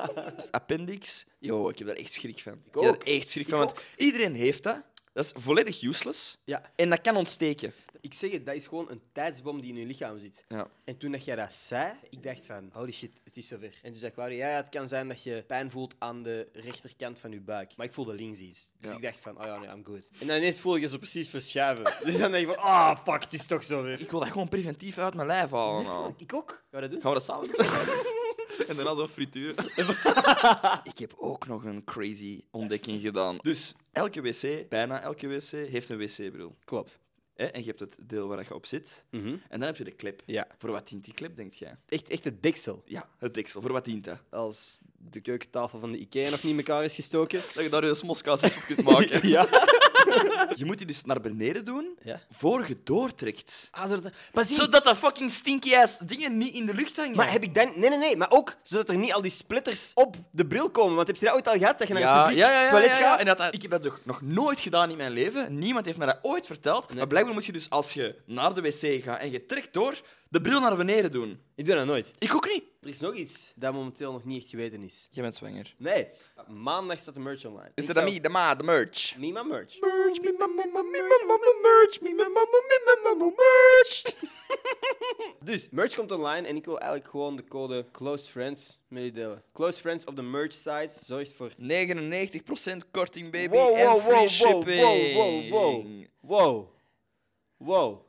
Appendix. 0.52 1.26
Yo, 1.40 1.70
ik 1.70 1.78
heb 1.78 1.88
daar 1.88 1.96
echt 1.96 2.14
schrik 2.14 2.40
van. 2.40 2.62
Ik, 2.72 2.82
heb 2.82 3.04
echt 3.04 3.28
schrik 3.28 3.48
van, 3.48 3.60
want 3.60 3.82
iedereen 3.96 4.34
heeft 4.36 4.64
dat. 4.64 4.82
Dat 5.14 5.26
is 5.26 5.32
volledig 5.44 5.82
useless. 5.82 6.38
Ja, 6.44 6.72
En 6.76 6.90
dat 6.90 7.02
kan 7.02 7.16
ontsteken. 7.16 7.74
Ik 8.02 8.14
zeg 8.14 8.32
het, 8.32 8.46
dat 8.46 8.56
is 8.56 8.68
gewoon 8.68 8.90
een 8.92 9.02
tijdsbom 9.12 9.62
die 9.62 9.70
in 9.74 9.80
je 9.80 9.86
lichaam 9.86 10.20
zit. 10.20 10.46
Ja. 10.48 10.68
En 10.84 10.98
toen 10.98 11.12
dat 11.12 11.26
jij 11.26 11.36
dat 11.36 11.54
zei, 11.54 11.94
ik 12.10 12.24
dacht 12.24 12.46
van, 12.46 12.70
holy 12.74 12.92
shit, 12.92 13.22
het 13.24 13.38
is 13.38 13.48
zover. 13.48 13.80
En 13.84 13.92
toen 13.92 14.00
zei 14.00 14.12
Claudia, 14.12 14.48
ja, 14.50 14.56
het 14.56 14.70
kan 14.70 14.88
zijn 14.88 15.08
dat 15.08 15.24
je 15.24 15.44
pijn 15.48 15.72
voelt 15.72 15.96
aan 15.98 16.24
de 16.24 16.50
rechterkant 16.54 17.20
van 17.20 17.32
je 17.32 17.42
buik. 17.42 17.74
Maar 17.78 17.86
ik 17.86 17.94
voelde 17.94 18.14
links 18.14 18.40
iets. 18.40 18.70
Dus 18.80 18.90
Ja. 18.92 18.96
ik 18.98 19.04
dacht 19.04 19.20
van, 19.20 19.38
oh 19.40 19.46
ja, 19.46 19.58
nee, 19.60 19.70
I'm 19.70 19.86
good. 19.86 20.10
En 20.20 20.28
dan 20.28 20.38
ineens 20.38 20.60
voelde 20.60 20.80
je 20.80 20.88
zo 20.88 20.98
precies 20.98 21.30
verschuiven. 21.30 21.94
Dus 22.06 22.18
dan 22.18 22.32
denk 22.32 22.48
je 22.48 22.54
van, 22.54 22.64
ah, 22.64 22.98
fuck, 23.04 23.24
het 23.24 23.34
is 23.34 23.46
toch 23.46 23.64
zover. 23.64 24.00
Ik 24.02 24.12
wil 24.12 24.20
dat 24.20 24.30
gewoon 24.30 24.50
preventief 24.50 24.98
uit 24.98 25.14
mijn 25.14 25.28
lijf 25.28 25.50
halen. 25.52 25.84
nou. 25.84 26.14
Ik 26.18 26.34
ook. 26.34 26.64
Ga 26.72 26.80
dat 26.80 26.92
doen? 26.92 27.02
Gaan 27.02 27.12
we 27.12 27.18
dat 27.18 27.26
samen 27.26 27.48
doen? 27.48 27.66
en 28.68 28.76
daarna 28.76 28.96
zo 28.96 29.08
frituren. 29.08 29.66
ik 30.92 30.98
heb 30.98 31.14
ook 31.18 31.48
nog 31.48 31.64
een 31.64 31.84
crazy 31.84 32.42
ontdekking 32.52 33.02
gedaan. 33.02 33.38
Dus 33.42 33.74
elke 33.92 34.22
wc, 34.22 34.70
bijna 34.70 35.02
elke 35.02 35.28
wc, 35.28 35.52
heeft 35.52 35.90
een 35.90 35.98
wc-bril. 35.98 36.56
Klopt. 36.64 37.00
Hè? 37.40 37.46
En 37.46 37.60
je 37.60 37.68
hebt 37.68 37.80
het 37.80 37.98
deel 38.02 38.28
waar 38.28 38.44
je 38.48 38.54
op 38.54 38.66
zit. 38.66 39.04
Mhm. 39.10 39.28
En 39.28 39.60
dan 39.60 39.62
heb 39.62 39.78
je 39.78 39.84
de 39.84 39.96
clip. 39.96 40.22
Ja. 40.26 40.48
Voor 40.58 40.72
wat 40.72 40.88
dient 40.88 41.06
die 41.06 41.14
clip, 41.14 41.36
denk 41.36 41.54
jij? 41.54 41.76
Echt, 41.88 42.10
echt 42.10 42.24
het 42.24 42.44
deksel. 42.44 42.84
Ja, 42.86 43.10
het 43.18 43.34
deksel. 43.34 43.62
Voor 43.62 43.72
wat 43.72 43.86
dient 43.86 44.04
dat? 44.04 44.22
Als 44.30 44.80
de 44.98 45.22
keukentafel 45.22 45.80
van 45.80 45.92
de 45.92 45.98
IKEA 45.98 46.30
nog 46.30 46.44
niet 46.44 46.52
in 46.52 46.58
elkaar 46.58 46.84
is 46.84 46.96
gestoken. 46.96 47.42
Dat 47.54 47.64
je 47.64 47.70
daar 47.70 47.86
je 47.86 47.96
smoskaas 47.96 48.44
op 48.44 48.64
kunt 48.68 48.84
maken. 48.84 49.28
ja. 49.36 49.48
Je 50.56 50.66
moet 50.66 50.78
die 50.78 50.88
dus 50.88 51.04
naar 51.04 51.22
beneden 51.22 51.66
doen, 51.66 51.98
ja. 52.04 52.22
voor 52.32 52.68
je 52.68 52.78
doortrekt. 52.84 53.68
Ah, 53.72 53.88
zodat... 53.88 54.12
Maar, 54.34 54.46
zie, 54.46 54.56
Zodat 54.56 54.84
dat 54.84 54.98
fucking 54.98 55.32
stinky 55.32 55.76
ass 55.76 55.98
dingen 55.98 56.38
niet 56.38 56.54
in 56.54 56.66
de 56.66 56.74
lucht 56.74 56.98
hangen. 56.98 57.16
maar 57.16 57.32
heb 57.32 57.44
ik 57.44 57.56
dan... 57.56 57.72
Nee, 57.76 57.90
nee, 57.90 57.98
nee. 57.98 58.18
Maar 58.18 58.32
ook 58.32 58.56
zodat 58.64 58.90
er 58.90 58.98
niet 58.98 59.14
al 59.14 59.22
die 59.22 59.32
splitters 59.32 59.92
op 59.94 60.16
de 60.32 60.46
bril 60.46 60.70
komen. 60.70 60.96
Want 60.96 61.08
heb 61.08 61.16
je 61.16 61.26
dat 61.26 61.34
ooit 61.34 61.48
al 61.48 61.58
gehad? 61.58 61.80
Dat 61.80 61.88
je 61.88 61.94
naar 61.94 62.04
het 62.04 62.12
ja, 62.12 62.22
publiek 62.22 62.40
ja, 62.44 62.52
ja, 62.52 62.64
ja, 62.64 62.70
toilet 62.70 62.90
ja, 62.90 62.96
gaat? 62.98 63.20
En 63.20 63.26
dat, 63.26 63.38
dat- 63.38 63.54
ik 63.54 63.62
heb 63.62 63.72
dat 63.72 63.84
nog, 63.84 64.00
nog 64.04 64.22
nooit 64.22 64.60
gedaan 64.60 64.90
in 64.90 64.98
mijn 64.98 65.12
leven. 65.12 65.58
Niemand 65.58 65.86
heeft 65.86 65.98
mij 65.98 66.08
dat 66.08 66.20
ooit 66.22 66.46
verteld. 66.46 66.94
Maar 66.94 67.08
blijkbaar 67.08 67.34
moet 67.34 67.46
je 67.46 67.52
dus 67.52 67.70
als 67.70 67.94
je 67.94 68.16
naar 68.26 68.54
de 68.54 68.62
wc 68.62 69.04
gaat 69.04 69.20
en 69.20 69.32
je 69.32 69.46
trekt 69.46 69.74
door, 69.74 70.02
de 70.30 70.42
bril 70.42 70.60
naar 70.60 70.76
beneden 70.76 71.12
doen. 71.12 71.40
Ik 71.56 71.66
doe 71.66 71.76
dat 71.76 71.86
nooit. 71.86 72.12
Ik 72.18 72.36
ook 72.36 72.48
niet. 72.48 72.64
Er 72.82 72.88
is 72.90 73.00
nog 73.00 73.14
iets 73.16 73.52
dat 73.56 73.74
momenteel 73.74 74.12
nog 74.12 74.26
niet 74.26 74.42
echt 74.42 74.50
geweten 74.50 74.84
is. 74.84 75.08
Je 75.12 75.22
bent 75.22 75.36
zwanger. 75.36 75.74
Nee. 75.78 76.08
Maandag 76.48 77.00
staat 77.00 77.14
de 77.14 77.20
merch 77.20 77.46
online. 77.46 77.72
Is 77.76 77.84
Ik 77.84 77.94
dat 77.94 77.96
zou- 77.96 78.12
me, 78.14 78.22
de 78.22 78.30
ma, 78.30 78.56
de 78.56 78.64
merch? 78.64 79.18
Me, 79.18 79.26
my 79.32 79.42
merch. 79.42 79.80
Merch, 79.80 80.22
me, 80.22 80.36
mama, 80.38 80.66
merch, 80.82 82.02
me, 82.02 82.14
mama, 83.04 83.26
merch. 83.26 84.02
Dus, 85.44 85.70
merch 85.70 85.96
komt 85.96 86.12
online 86.12 86.48
en 86.48 86.56
ik 86.56 86.66
wil 86.66 86.80
eigenlijk 86.80 87.10
gewoon 87.10 87.36
de 87.36 87.44
code 87.44 87.86
Close 87.92 88.30
Friends 88.32 88.80
mededelen. 88.88 89.44
Close 89.54 89.80
Friends 89.80 90.06
op 90.06 90.16
de 90.16 90.22
merch 90.22 90.54
site 90.54 91.00
zorgt 91.06 91.34
voor 91.34 91.52
99% 91.58 92.92
korting, 92.92 93.32
baby. 93.32 93.48
Wow, 93.56 93.78
en 93.78 94.02
free 94.02 94.02
wow, 94.02 94.02
wow, 94.20 94.30
shipping. 94.30 94.82
wow, 94.82 95.14
wow, 95.14 95.50
wow. 95.50 96.06
Wow. 96.20 96.68
Wow. 97.58 98.02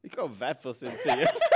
Ik 0.00 0.14
wou 0.14 0.30
5% 0.30 1.00
zeggen. 1.00 1.55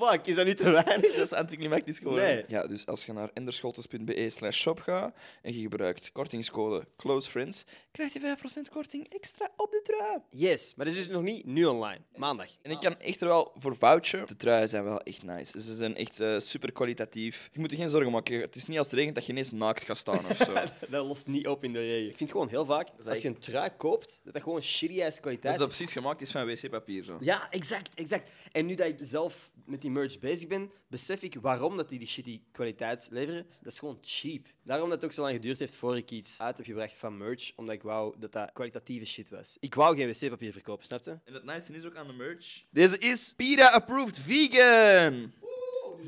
Fuck, 0.00 0.26
is 0.26 0.34
dat 0.34 0.46
niet 0.46 0.56
te 0.56 0.70
weinig? 0.70 1.14
Dat 1.14 1.24
is 1.24 1.32
anticlimactisch 1.32 1.98
geworden. 1.98 2.24
Nee. 2.24 2.44
Ja, 2.48 2.66
dus 2.66 2.86
als 2.86 3.04
je 3.04 3.12
naar 3.12 3.30
enderscholtes.be 3.34 4.30
slash 4.30 4.58
shop 4.58 4.80
gaat 4.80 5.14
en 5.42 5.54
je 5.54 5.60
gebruikt 5.60 6.12
kortingscode 6.12 6.86
CloseFriends, 6.96 7.64
krijg 7.92 8.12
je 8.12 8.36
5% 8.68 8.72
korting 8.72 9.06
extra 9.08 9.48
op 9.56 9.70
de 9.70 9.80
trui. 9.82 10.18
Yes, 10.30 10.74
maar 10.76 10.86
dat 10.86 10.94
is 10.94 11.06
dus 11.06 11.14
nog 11.14 11.22
niet 11.22 11.46
nu 11.46 11.64
online. 11.64 12.00
Maandag. 12.16 12.48
En 12.62 12.70
ik 12.70 12.80
kan 12.80 12.98
echt 12.98 13.20
wel 13.20 13.52
voor 13.56 13.76
vouchen. 13.76 14.26
De 14.26 14.36
truien 14.36 14.68
zijn 14.68 14.84
wel 14.84 15.00
echt 15.00 15.22
nice. 15.22 15.60
Ze 15.60 15.74
zijn 15.74 15.96
echt 15.96 16.20
eh, 16.20 16.38
super 16.38 16.72
kwalitatief. 16.72 17.48
Je 17.52 17.60
moet 17.60 17.70
je 17.70 17.76
geen 17.76 17.90
zorgen 17.90 18.12
maken. 18.12 18.40
Het 18.40 18.56
is 18.56 18.66
niet 18.66 18.78
als 18.78 18.86
het 18.86 18.96
regent 18.96 19.14
dat 19.14 19.26
je 19.26 19.32
ineens 19.32 19.50
naakt 19.50 19.84
gaat 19.84 19.96
staan 19.96 20.26
of 20.30 20.36
zo. 20.36 20.52
Dat 20.90 21.06
lost 21.06 21.26
niet 21.26 21.46
op 21.46 21.64
in 21.64 21.72
de 21.72 21.78
regen. 21.78 22.10
Ik 22.10 22.16
vind 22.16 22.30
gewoon 22.30 22.48
heel 22.48 22.64
vaak, 22.64 22.88
als 23.06 23.22
je 23.22 23.28
een 23.28 23.38
trui 23.38 23.70
koopt, 23.76 24.20
dat 24.24 24.32
dat 24.32 24.42
gewoon 24.42 24.62
shitty-ass 24.62 25.20
kwaliteit 25.20 25.42
Dat 25.42 25.52
is. 25.52 25.58
dat 25.58 25.76
precies 25.76 25.92
gemaakt 25.92 26.20
is 26.20 26.30
van 26.30 26.46
wc-papier. 26.46 27.04
Zo. 27.04 27.16
Ja, 27.20 27.50
exact, 27.50 27.94
exact. 27.94 28.30
En 28.52 28.66
nu 28.66 28.74
dat 28.74 28.86
ik 28.86 28.96
zelf 29.00 29.50
met 29.66 29.80
die 29.80 29.89
merch 29.92 30.18
bezig 30.18 30.48
ben, 30.48 30.70
besef 30.88 31.22
ik 31.22 31.34
waarom 31.40 31.76
dat 31.76 31.88
die 31.88 31.98
die 31.98 32.08
shitty 32.08 32.42
kwaliteit 32.52 33.08
leveren. 33.10 33.46
Dat 33.62 33.72
is 33.72 33.78
gewoon 33.78 33.98
cheap. 34.00 34.46
Daarom 34.64 34.88
dat 34.88 34.96
het 34.96 35.04
ook 35.04 35.12
zo 35.12 35.22
lang 35.22 35.34
geduurd 35.34 35.58
heeft 35.58 35.74
voor 35.74 35.96
ik 35.96 36.10
iets 36.10 36.40
uit 36.40 36.56
heb 36.56 36.66
gebracht 36.66 36.94
van 36.94 37.16
merch, 37.16 37.52
omdat 37.56 37.74
ik 37.74 37.82
wou 37.82 38.14
dat 38.18 38.32
dat 38.32 38.52
kwalitatieve 38.52 39.06
shit 39.06 39.30
was. 39.30 39.56
Ik 39.60 39.74
wou 39.74 39.96
geen 39.96 40.08
wc-papier 40.08 40.52
verkopen, 40.52 40.84
snapte? 40.84 41.20
En 41.24 41.34
het 41.34 41.44
nice 41.44 41.72
is 41.72 41.84
ook 41.84 41.96
aan 41.96 42.06
de 42.06 42.12
merch. 42.12 42.64
Deze 42.70 42.98
is 42.98 43.34
PETA-approved 43.36 44.18
vegan. 44.18 45.32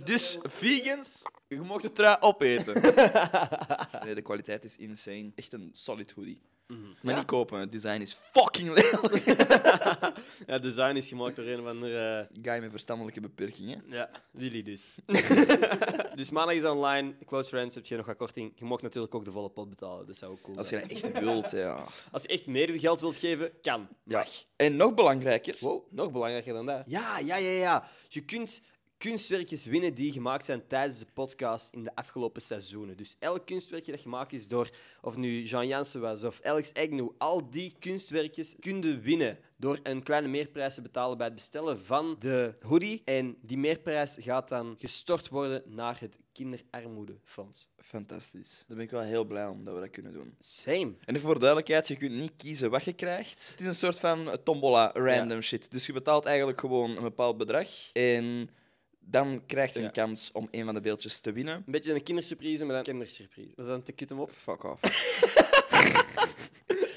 Dus 0.05 0.39
vegans, 0.43 1.23
je 1.49 1.61
mag 1.61 1.81
de 1.81 1.93
trui 1.93 2.17
opeten. 2.21 2.75
nee, 4.05 4.15
de 4.15 4.23
kwaliteit 4.23 4.65
is 4.65 4.77
insane. 4.77 5.33
Echt 5.35 5.53
een 5.53 5.71
solid 5.73 6.13
hoodie. 6.13 6.41
Maar 7.03 7.15
niet 7.17 7.25
kopen, 7.25 7.61
het 7.61 7.73
design 7.73 8.01
is 8.01 8.13
fucking 8.13 8.69
lelijk. 8.69 9.25
Ja, 10.47 10.53
het 10.53 10.63
design 10.63 10.97
is 10.97 11.09
gemaakt 11.09 11.37
door 11.37 11.45
een 11.45 11.61
of 11.61 11.67
andere... 11.67 12.29
Guy 12.43 12.61
met 12.61 12.71
verstandelijke 12.71 13.21
beperkingen. 13.21 13.83
Ja, 13.87 14.11
Willy 14.31 14.63
dus. 14.63 14.93
dus 16.15 16.31
maandag 16.31 16.55
is 16.55 16.65
online. 16.65 17.15
Close 17.27 17.49
Friends 17.49 17.75
heb 17.75 17.87
je 17.87 17.97
nog 17.97 18.07
wat 18.07 18.17
korting. 18.17 18.53
Je 18.57 18.65
mag 18.65 18.83
natuurlijk 18.83 19.15
ook 19.15 19.25
de 19.25 19.31
volle 19.31 19.49
pot 19.51 19.69
betalen. 19.69 20.07
Dat 20.07 20.17
zou 20.17 20.33
ook 20.33 20.41
cool 20.41 20.57
Als 20.57 20.69
je 20.69 20.81
dat 20.81 20.89
echt 20.89 21.19
wilt, 21.21 21.51
ja. 21.51 21.85
Als 22.13 22.23
je 22.23 22.29
echt 22.29 22.47
meer 22.47 22.79
geld 22.81 23.01
wilt 23.01 23.17
geven, 23.17 23.53
kan. 23.63 23.89
ja. 24.05 24.27
En 24.57 24.77
nog 24.77 24.95
belangrijker, 24.95 25.57
Wow, 25.61 25.87
nog 25.91 26.13
belangrijker 26.13 26.53
dan 26.53 26.67
dat. 26.67 26.83
Ja, 26.87 27.19
ja, 27.19 27.37
ja, 27.37 27.51
ja. 27.51 27.89
Je 28.09 28.25
kunt 28.25 28.63
kunstwerkjes 29.03 29.67
winnen 29.67 29.95
die 29.95 30.13
gemaakt 30.13 30.45
zijn 30.45 30.67
tijdens 30.67 30.99
de 30.99 31.07
podcast 31.15 31.73
in 31.73 31.85
de 31.85 31.95
afgelopen 31.95 32.43
seizoenen. 32.43 32.97
Dus 32.97 33.17
elk 33.19 33.47
kunstwerkje 33.47 33.93
dat 33.93 34.01
gemaakt 34.01 34.33
is 34.33 34.49
door, 34.49 34.71
of 35.01 35.17
nu 35.17 35.43
Jean 35.43 35.67
Jansen 35.67 36.01
was 36.01 36.25
of 36.25 36.41
Alex 36.43 36.73
Agnew, 36.75 37.11
al 37.19 37.51
die 37.51 37.75
kunstwerkjes 37.79 38.57
kunnen 38.61 39.01
winnen 39.01 39.39
door 39.57 39.79
een 39.83 40.03
kleine 40.03 40.29
meerprijs 40.29 40.75
te 40.75 40.83
betalen 40.83 41.17
bij 41.17 41.27
het 41.27 41.35
bestellen 41.35 41.81
van 41.81 42.17
de 42.19 42.55
hoodie. 42.61 43.03
En 43.05 43.37
die 43.41 43.59
meerprijs 43.59 44.17
gaat 44.21 44.49
dan 44.49 44.77
gestort 44.79 45.29
worden 45.29 45.63
naar 45.67 46.01
het 46.01 46.19
Kinderarmoedefonds. 46.33 47.69
Fantastisch. 47.79 48.65
Daar 48.67 48.77
ben 48.77 48.87
ik 48.87 48.91
wel 48.91 49.01
heel 49.01 49.25
blij 49.25 49.47
om 49.47 49.65
dat 49.65 49.75
we 49.75 49.81
dat 49.81 49.91
kunnen 49.91 50.13
doen. 50.13 50.35
Same. 50.39 50.95
En 51.05 51.21
voor 51.21 51.39
duidelijkheid, 51.39 51.89
je 51.89 51.97
kunt 51.97 52.13
niet 52.13 52.33
kiezen 52.37 52.71
wat 52.71 52.85
je 52.85 52.93
krijgt. 52.93 53.49
Het 53.51 53.61
is 53.61 53.67
een 53.67 53.75
soort 53.75 53.99
van 53.99 54.37
tombola, 54.45 54.91
random 54.95 55.41
shit. 55.41 55.71
Dus 55.71 55.87
je 55.87 55.93
betaalt 55.93 56.25
eigenlijk 56.25 56.61
gewoon 56.61 56.97
een 56.97 57.03
bepaald 57.03 57.37
bedrag. 57.37 57.69
En 57.93 58.51
dan 59.05 59.43
krijg 59.47 59.73
je 59.73 59.79
een 59.79 59.85
Ja. 59.85 59.91
kans 59.91 60.31
om 60.33 60.49
een 60.51 60.65
van 60.65 60.75
de 60.75 60.81
beeldjes 60.81 61.21
te 61.21 61.33
winnen. 61.33 61.55
Een 61.57 61.63
beetje 61.73 61.95
een 61.95 62.03
kindersurprise, 62.03 62.65
maar 62.65 62.75
dan 62.75 62.83
kindersurprise. 62.85 63.53
Dat 63.57 63.65
is 63.65 63.71
dan 63.71 63.83
te 63.83 63.93
kut 63.93 64.09
hem 64.09 64.21
op. 64.21 64.31
Fuck 64.31 64.65
off. 64.65 64.81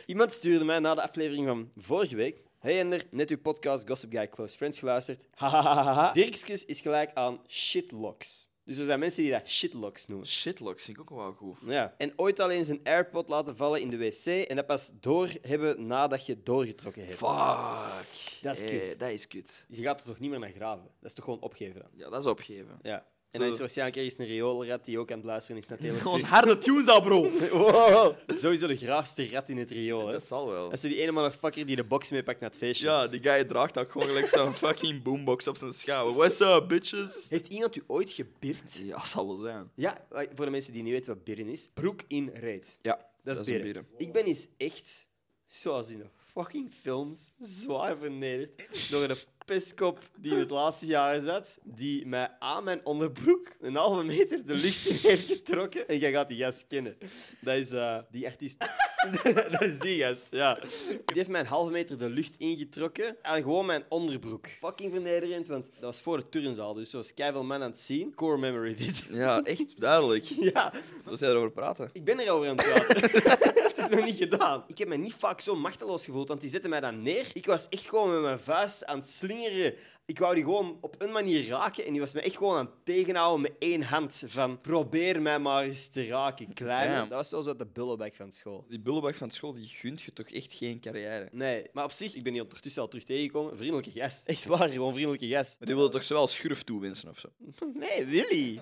Iemand 0.05 0.31
stuurde 0.31 0.65
mij 0.65 0.79
na 0.79 0.95
de 0.95 1.01
aflevering 1.01 1.47
van 1.47 1.71
vorige 1.77 2.15
week. 2.15 2.37
Hey 2.59 2.79
Ender, 2.79 3.03
net 3.09 3.29
uw 3.29 3.37
podcast 3.37 3.87
Gossip 3.87 4.11
Guy 4.11 4.27
Close 4.29 4.55
Friends 4.57 4.79
geluisterd. 4.79 5.19
Hahaha. 5.35 6.13
Dirkskes 6.13 6.65
is 6.65 6.81
gelijk 6.81 7.11
aan 7.13 7.39
shitlocks. 7.47 8.47
Dus 8.63 8.77
er 8.77 8.85
zijn 8.85 8.99
mensen 8.99 9.23
die 9.23 9.31
dat 9.31 9.47
shitlocks 9.49 10.07
noemen. 10.07 10.27
Shitlocks 10.27 10.83
vind 10.85 10.97
ik 10.97 11.11
ook 11.11 11.17
wel 11.19 11.31
goed. 11.33 11.57
Ja. 11.65 11.93
En 11.97 12.13
ooit 12.15 12.39
al 12.39 12.49
eens 12.49 12.67
een 12.67 12.79
airpod 12.83 13.29
laten 13.29 13.57
vallen 13.57 13.81
in 13.81 13.89
de 13.89 13.97
wc 13.97 14.25
en 14.25 14.55
dat 14.55 14.65
pas 14.65 14.91
doorhebben 14.99 15.87
nadat 15.87 16.25
je 16.25 16.43
doorgetrokken 16.43 17.05
hebt. 17.05 17.17
Fuck. 17.17 18.24
Dat 18.45 18.57
is 18.57 18.63
Eh, 18.63 18.69
kut. 18.69 18.99
dat 18.99 19.09
is 19.09 19.27
kut. 19.27 19.65
Je 19.67 19.81
gaat 19.81 19.99
er 19.99 20.05
toch 20.05 20.19
niet 20.19 20.29
meer 20.29 20.39
naar 20.39 20.51
graven? 20.55 20.83
Dat 20.99 21.09
is 21.09 21.13
toch 21.13 21.23
gewoon 21.25 21.39
opgeven 21.41 21.79
dan? 21.81 21.89
Ja, 21.95 22.09
dat 22.09 22.19
is 22.23 22.29
opgeven. 22.29 22.79
Ja. 22.81 23.05
En 23.31 23.41
dan 23.41 23.49
is 23.49 23.55
er 23.55 23.59
waarschijnlijk 23.61 23.97
ergens 23.97 24.17
een 24.17 24.25
rioolrat 24.25 24.85
die 24.85 24.99
ook 24.99 25.11
aan 25.11 25.17
het 25.17 25.25
luisteren 25.25 25.61
is 25.61 25.67
naar 25.67 25.77
Taylor 25.77 26.01
Gewoon 26.01 26.17
Swift. 26.17 26.31
harde 26.31 26.57
tunes 26.57 26.87
al, 26.87 27.01
bro. 27.01 27.31
Wow. 27.51 28.15
Sowieso 28.27 28.67
de 28.67 28.75
graafste 28.77 29.29
rat 29.29 29.49
in 29.49 29.57
het 29.57 29.71
riool. 29.71 30.05
Hè. 30.05 30.11
Dat 30.11 30.23
zal 30.23 30.47
wel. 30.49 30.71
Als 30.71 30.81
ze 30.81 30.87
die 30.87 30.97
ene 31.01 31.11
motherfucker 31.11 31.65
die 31.65 31.75
de 31.75 31.83
box 31.83 32.09
meepakt 32.11 32.39
naar 32.39 32.49
het 32.49 32.57
feestje. 32.59 32.85
Ja, 32.85 33.07
die 33.07 33.21
guy 33.23 33.43
draagt 33.43 33.77
ook 33.79 33.91
gewoon 33.91 34.07
gelijk 34.07 34.25
zo'n 34.27 34.53
fucking 34.65 35.03
boombox 35.03 35.47
op 35.47 35.57
zijn 35.57 35.73
schouder. 35.73 36.15
What's 36.15 36.39
up, 36.39 36.65
bitches? 36.67 37.29
Heeft 37.29 37.47
iemand 37.47 37.75
u 37.75 37.83
ooit 37.87 38.11
gebirt? 38.11 38.73
Ja, 38.83 39.05
zal 39.05 39.27
wel 39.27 39.39
zijn. 39.39 39.71
Ja, 39.75 40.05
voor 40.35 40.45
de 40.45 40.51
mensen 40.51 40.73
die 40.73 40.83
niet 40.83 40.91
weten 40.91 41.13
wat 41.13 41.23
birren 41.23 41.47
is. 41.47 41.69
Broek 41.73 42.01
in 42.07 42.29
reet. 42.33 42.79
Ja, 42.81 43.09
Dat 43.23 43.37
is, 43.39 43.45
birren. 43.45 43.63
birren. 43.63 43.87
Ik 43.97 44.11
ben 44.13 44.23
eens 44.25 44.47
echt, 44.57 45.07
zoals 45.47 45.89
in 45.89 45.97
de 45.97 46.05
fucking 46.35 46.71
films, 46.71 47.31
zwaar 47.39 47.97
vernederd 47.97 48.89
door 48.89 49.07
de 49.07 49.23
pestkop 49.45 49.99
die 50.17 50.33
het 50.33 50.49
laatste 50.49 50.85
jaar 50.85 51.21
zat, 51.21 51.59
die 51.63 52.05
mij 52.05 52.29
aan 52.39 52.63
mijn 52.63 52.81
onderbroek 52.83 53.47
een 53.61 53.75
halve 53.75 54.03
meter 54.03 54.45
de 54.45 54.53
lucht 54.53 54.85
in 54.85 55.09
heeft 55.09 55.25
getrokken. 55.31 55.87
En 55.87 55.97
jij 55.97 56.11
gaat 56.11 56.29
die 56.29 56.43
gast 56.43 56.65
kennen. 56.67 56.97
Dat 57.39 57.55
is 57.55 57.71
eh, 57.71 57.97
die 58.11 58.25
artiest. 58.25 58.57
dat 59.51 59.61
is 59.61 59.79
die 59.79 60.03
gast, 60.03 60.27
ja. 60.31 60.53
Die 60.87 61.03
heeft 61.17 61.29
mij 61.29 61.39
een 61.39 61.45
halve 61.47 61.71
meter 61.71 61.97
de 61.97 62.09
lucht 62.09 62.35
ingetrokken 62.37 63.15
en 63.23 63.41
gewoon 63.41 63.65
mijn 63.65 63.83
onderbroek. 63.89 64.47
Fucking 64.47 64.91
vernederend, 64.93 65.47
want 65.47 65.65
dat 65.73 65.81
was 65.81 66.01
voor 66.01 66.17
de 66.17 66.29
turnzaal, 66.29 66.73
dus 66.73 66.91
was 66.93 67.13
keiveel 67.13 67.43
man 67.43 67.61
aan 67.61 67.69
het 67.69 67.79
zien. 67.79 68.13
Core 68.15 68.37
memory 68.37 68.75
dit. 68.75 69.03
Ja, 69.09 69.41
echt 69.43 69.79
duidelijk. 69.79 70.23
Ja, 70.53 70.73
Wat 71.03 71.19
jij 71.19 71.29
erover 71.29 71.51
praten? 71.51 71.89
ik 71.93 72.03
ben 72.03 72.19
erover 72.19 72.49
aan 72.49 72.57
het 72.57 72.65
praten. 72.65 73.01
het 73.75 73.77
is 73.77 73.87
nog 73.89 74.05
niet 74.05 74.17
gedaan. 74.17 74.63
Ik 74.67 74.77
heb 74.77 74.87
me 74.87 74.95
niet 74.95 75.13
vaak 75.13 75.39
zo 75.41 75.55
machteloos 75.55 76.05
gevoeld, 76.05 76.27
want 76.27 76.41
die 76.41 76.49
zetten 76.49 76.69
mij 76.69 76.79
dan 76.79 77.01
neer. 77.01 77.27
Ik 77.33 77.45
was 77.45 77.67
echt 77.69 77.87
gewoon 77.89 78.11
met 78.11 78.21
mijn 78.21 78.39
vuist 78.39 78.85
aan 78.85 78.99
het 78.99 79.09
slingeren. 79.35 79.73
Ik 80.05 80.19
wou 80.19 80.35
die 80.35 80.43
gewoon 80.43 80.77
op 80.81 80.95
een 80.97 81.11
manier 81.11 81.47
raken 81.47 81.85
en 81.85 81.91
die 81.91 82.01
was 82.01 82.13
me 82.13 82.21
echt 82.21 82.37
gewoon 82.37 82.57
aan 82.57 82.65
het 82.65 82.85
tegenhouden 82.85 83.41
met 83.41 83.53
één 83.59 83.81
hand. 83.81 84.23
Van 84.25 84.61
probeer 84.61 85.21
mij 85.21 85.39
maar 85.39 85.63
eens 85.63 85.87
te 85.87 86.07
raken, 86.07 86.53
kleine. 86.53 86.95
Damn. 86.95 87.09
Dat 87.09 87.17
was 87.17 87.29
zo 87.29 87.41
zo 87.41 87.55
de 87.55 87.65
bullebag 87.65 88.15
van 88.15 88.31
school. 88.31 88.65
Die 88.67 88.79
bullebag 88.79 89.15
van 89.15 89.31
school, 89.31 89.53
die 89.53 89.67
gunt 89.67 90.01
je 90.01 90.13
toch 90.13 90.29
echt 90.29 90.53
geen 90.53 90.79
carrière. 90.79 91.29
Nee, 91.31 91.65
maar 91.73 91.83
op 91.83 91.91
zich, 91.91 92.15
ik 92.15 92.23
ben 92.23 92.33
die 92.33 92.41
ondertussen 92.41 92.81
al 92.81 92.87
terug 92.87 93.05
tegengekomen. 93.05 93.57
Vriendelijke 93.57 93.91
gast. 93.91 94.27
Echt 94.35 94.45
waar, 94.45 94.69
gewoon 94.69 94.93
vriendelijke 94.93 95.27
gast. 95.27 95.59
Maar 95.59 95.67
die 95.67 95.77
wilde 95.77 95.91
toch 95.91 96.03
zowel 96.03 96.27
schurf 96.27 96.63
toewensen 96.63 97.09
of 97.09 97.19
zo? 97.19 97.27
Nee, 97.73 98.05
Willy. 98.05 98.61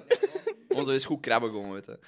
Gewoon 0.68 0.86
zo 0.86 0.92
eens 0.92 1.06
goed 1.06 1.20
krabben 1.20 1.50
gewoon, 1.50 1.72
weet 1.72 1.86
je. 1.86 2.00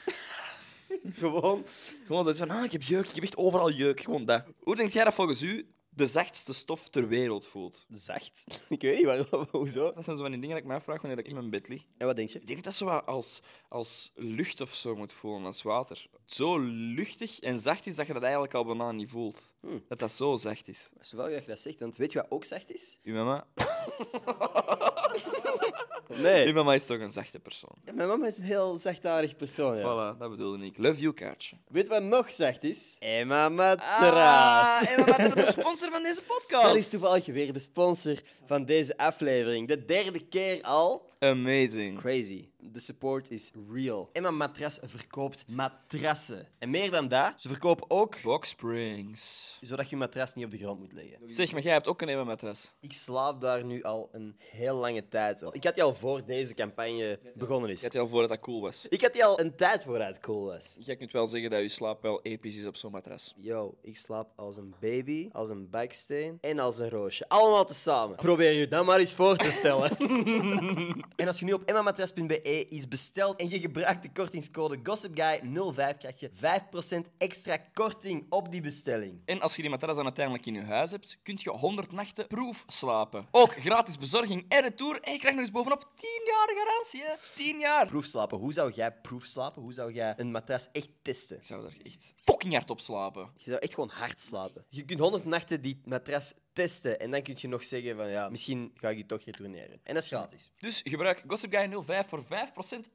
gewoon. 1.20 1.66
Gewoon 2.06 2.26
dat 2.26 2.38
van, 2.38 2.50
ah, 2.50 2.64
ik 2.64 2.72
heb 2.72 2.84
jeuk, 2.84 3.08
ik 3.08 3.16
heb 3.16 3.24
echt 3.24 3.38
overal 3.38 3.72
jeuk. 3.72 4.02
Gewoon 4.02 4.26
dat. 4.26 4.44
Hoe 4.60 4.76
denkt 4.76 4.94
jij 4.94 5.04
dat 5.04 5.14
volgens 5.14 5.42
u 5.42 5.75
de 5.96 6.08
zachtste 6.08 6.54
stof 6.54 6.90
ter 6.90 7.08
wereld 7.08 7.48
voelt? 7.48 7.86
Zacht. 7.90 8.46
Ik 8.70 8.82
weet 8.82 8.96
niet 8.98 9.06
waarom, 9.06 9.48
hoezo. 9.52 9.94
Dat 9.94 10.04
zijn 10.04 10.16
zo 10.16 10.22
van 10.22 10.32
die 10.32 10.40
dingen 10.42 10.56
dat 10.56 10.66
ik 10.66 10.72
me 10.72 10.76
afvraag 10.76 11.02
wanneer 11.02 11.20
ik 11.20 11.28
in 11.28 11.34
mijn 11.34 11.50
bed 11.50 11.68
lig. 11.68 11.84
En 11.98 12.08
wat 12.08 12.16
denk 12.16 12.30
je? 12.30 12.40
Ik 12.40 12.48
denk 12.48 12.64
dat 12.64 12.74
zo 12.74 12.86
wat 12.86 13.06
als, 13.06 13.42
als 13.70 14.12
lucht 14.16 14.62
of 14.62 14.74
zo 14.74 14.96
moet 14.96 15.14
voelen, 15.14 15.46
als 15.46 15.62
water. 15.62 16.08
Zo 16.26 16.60
luchtig 16.60 17.40
en 17.40 17.60
zacht 17.60 17.88
is 17.88 17.96
dat 17.96 18.08
je 18.08 18.14
dat 18.14 18.22
eigenlijk 18.22 18.54
al 18.54 18.66
bijna 18.66 18.92
niet 18.92 19.10
voelt. 19.10 19.54
Hmm. 19.60 19.84
Dat 19.88 20.00
dat 20.00 20.12
zo 20.12 20.36
zacht 20.36 20.68
is. 20.68 20.90
Dat 20.94 21.06
is 21.06 21.12
wel 21.12 21.30
dat 21.30 21.42
je 21.42 21.50
dat 21.50 21.60
zegt, 21.60 21.80
want 21.80 21.96
weet 21.96 22.12
je 22.12 22.22
wat 22.22 22.32
ook 22.32 22.46
zacht 22.46 22.74
is? 22.74 23.00
Uw 23.04 23.14
mama, 23.14 23.48
Nee. 26.22 26.48
uw 26.48 26.54
mama 26.54 26.74
is 26.74 26.86
toch 26.86 27.00
een 27.00 27.12
zachte 27.12 27.40
persoon. 27.40 27.76
Mijn 27.94 28.08
mama 28.08 28.28
is 28.28 28.38
een 28.38 28.44
heel 28.44 28.78
zachtaardig 28.78 29.36
persoon, 29.36 29.78
ja. 29.78 29.82
Voilà, 30.14 30.18
dat 30.18 30.30
bedoelde 30.30 30.66
ik. 30.66 30.78
Love 30.78 31.00
you, 31.00 31.14
kaartje. 31.14 31.56
Weet 31.68 31.88
wat 31.88 32.04
nog 32.04 32.32
zacht 32.32 32.64
is? 32.64 32.96
Emma 33.00 33.50
Matras. 33.50 34.86
en 34.88 35.06
wat 35.06 35.20
is 35.20 35.34
de 35.34 35.46
sponsor 35.60 35.90
van 35.92 36.04
deze 36.04 36.22
podcast? 36.22 36.66
Dat 36.68 36.76
is 36.76 36.88
toevallig 36.90 37.26
weer 37.26 37.54
de 37.54 37.60
sponsor 37.60 38.16
van 38.46 38.66
deze 38.66 38.98
aflevering. 38.98 39.68
De 39.68 39.86
derde 39.86 40.20
keer 40.28 40.62
al. 40.62 41.10
Amazing. 41.20 42.00
Crazy. 42.00 42.48
De 42.72 42.80
support 42.80 43.32
is 43.32 43.52
real. 43.72 44.10
Emma 44.12 44.32
Matras 44.32 44.80
verkoopt 44.84 45.48
matrassen. 45.48 46.48
En 46.60 46.70
meer 46.70 46.92
dan 46.92 47.08
dat, 47.08 47.34
ze 47.38 47.48
verkopen 47.48 47.90
ook 47.90 48.22
Box 48.22 48.50
Springs. 48.50 49.58
zodat 49.62 49.90
je 49.90 49.96
matras 49.96 50.34
niet 50.34 50.46
op 50.46 50.52
de 50.52 50.58
grond 50.58 50.80
moet 50.80 50.94
leggen. 50.94 51.20
Zeg, 51.26 51.52
maar 51.52 51.62
jij 51.62 51.74
hebt 51.74 51.88
ook 51.88 52.02
een 52.02 52.10
Emma 52.10 52.24
matras. 52.24 52.74
Ik 52.80 52.94
slaap 52.94 53.42
daar 53.42 53.66
nu 53.66 53.84
al 53.84 54.10
een 54.12 54.36
heel 54.38 54.76
lange 54.76 55.08
tijd 55.08 55.44
op. 55.44 55.56
Ik 55.56 55.64
had 55.64 55.74
die 55.74 55.84
al 55.84 55.96
voor 55.96 56.26
deze 56.26 56.54
campagne 56.54 57.20
begonnen 57.36 57.70
is. 57.70 57.78
Ik 57.78 57.84
had 57.84 57.94
je 57.94 58.00
al 58.00 58.08
voor 58.08 58.28
dat 58.28 58.40
cool 58.40 58.62
was. 58.62 58.86
Ik 58.90 59.02
had 59.02 59.14
die 59.14 59.26
al 59.26 59.40
een 59.40 59.56
tijd 59.56 59.84
vooruit 59.84 60.16
het 60.16 60.26
cool 60.26 60.46
was. 60.46 60.78
Jij 60.80 60.96
kunt 60.96 61.12
wel 61.12 61.28
zeggen 61.28 61.50
dat 61.50 61.62
je 61.62 61.70
slaap 61.70 62.02
wel 62.02 62.22
episch 62.22 62.58
is 62.58 62.66
op 62.66 62.76
zo'n 62.76 62.92
matras. 62.92 63.34
Yo, 63.38 63.78
ik 63.82 63.98
slaap 63.98 64.32
als 64.36 64.58
een 64.58 64.76
baby, 64.80 65.30
als 65.32 65.50
een 65.50 65.70
baksteen 65.70 66.38
en 66.42 66.60
als 66.60 66.78
een 66.78 66.90
roosje. 66.90 67.26
Allemaal 67.28 67.66
tezamen. 67.66 68.16
Probeer 68.16 68.52
je 68.52 68.68
dat 68.68 68.86
maar 68.86 69.00
eens 69.00 69.14
voor 69.14 69.38
te 69.38 69.52
stellen. 69.52 69.98
en 71.16 71.28
als 71.28 71.40
je 71.40 71.46
nu 71.46 71.54
op 71.54 71.64
emmamatras.be 71.64 72.42
iets 72.64 72.88
bestelt 72.88 73.40
en 73.40 73.50
je 73.50 73.60
gebruikt 73.60 74.04
de 74.04 74.12
kortingscode 74.12 74.78
GossipGuy05, 74.78 75.98
krijg 75.98 76.20
je 76.20 76.30
5% 76.30 77.16
extra 77.18 77.58
korting 77.74 78.26
op 78.30 78.52
die 78.52 78.62
bestelling. 78.62 79.22
En 79.26 79.42
als 79.42 79.56
je 79.56 79.62
die 79.62 79.72
matras 79.72 79.96
dan 79.96 80.06
uiteindelijk 80.06 80.46
in 80.46 80.54
je 80.54 80.62
huis 80.62 80.92
hebt, 80.92 81.18
kun 81.24 81.40
je 81.42 81.50
100 81.50 81.92
nachten 81.92 82.28
proef 82.28 82.64
slapen. 82.68 83.28
Ook 83.32 83.52
gratis 83.52 83.98
bezorging 83.98 84.46
en 84.48 84.62
retour. 84.62 85.02
En 85.02 85.12
je 85.12 85.18
krijgt 85.20 85.38
nog 85.38 85.46
eens 85.46 85.56
bovenop 85.56 85.92
10 85.96 86.10
jaar 86.26 86.58
garantie. 86.58 87.02
Hè? 87.02 87.14
10 87.36 87.60
jaar. 87.60 87.88
Proefslapen. 87.88 88.38
Hoe 88.38 88.54
zou 88.54 88.72
jij 88.72 88.92
proefslapen? 88.92 89.62
Hoe 89.62 89.74
zou 89.74 89.94
jij 89.94 90.14
een 90.18 90.32
matras 90.32 90.68
echt 90.72 90.90
testen? 91.02 91.38
Ik 91.38 91.44
zou 91.44 91.62
daar 91.62 91.78
echt 91.84 92.14
fucking 92.16 92.54
hard 92.54 92.70
op 92.70 92.80
slapen. 92.80 93.30
Je 93.38 93.50
zou 93.50 93.58
echt 93.58 93.74
gewoon 93.74 93.90
hard 93.90 94.22
slapen. 94.22 94.66
Je 94.70 94.86
kunt 94.86 95.00
100 95.00 95.26
nachten 95.26 95.62
die 95.62 95.82
matras 95.86 96.34
testen 96.56 97.00
en 97.00 97.12
dan 97.12 97.22
kun 97.22 97.36
je 97.38 97.48
nog 97.48 97.64
zeggen 97.64 97.96
van 97.96 98.10
ja, 98.10 98.30
misschien 98.30 98.72
ga 98.76 98.90
ik 98.90 98.96
die 98.96 99.06
toch 99.06 99.24
retourneren. 99.24 99.80
En 99.84 99.94
dat 99.94 100.04
is 100.04 100.08
gratis. 100.08 100.52
Dus 100.58 100.82
gebruik 100.84 101.24
GossipGuy05 101.28 102.08
voor 102.08 102.24
5% 102.24 102.28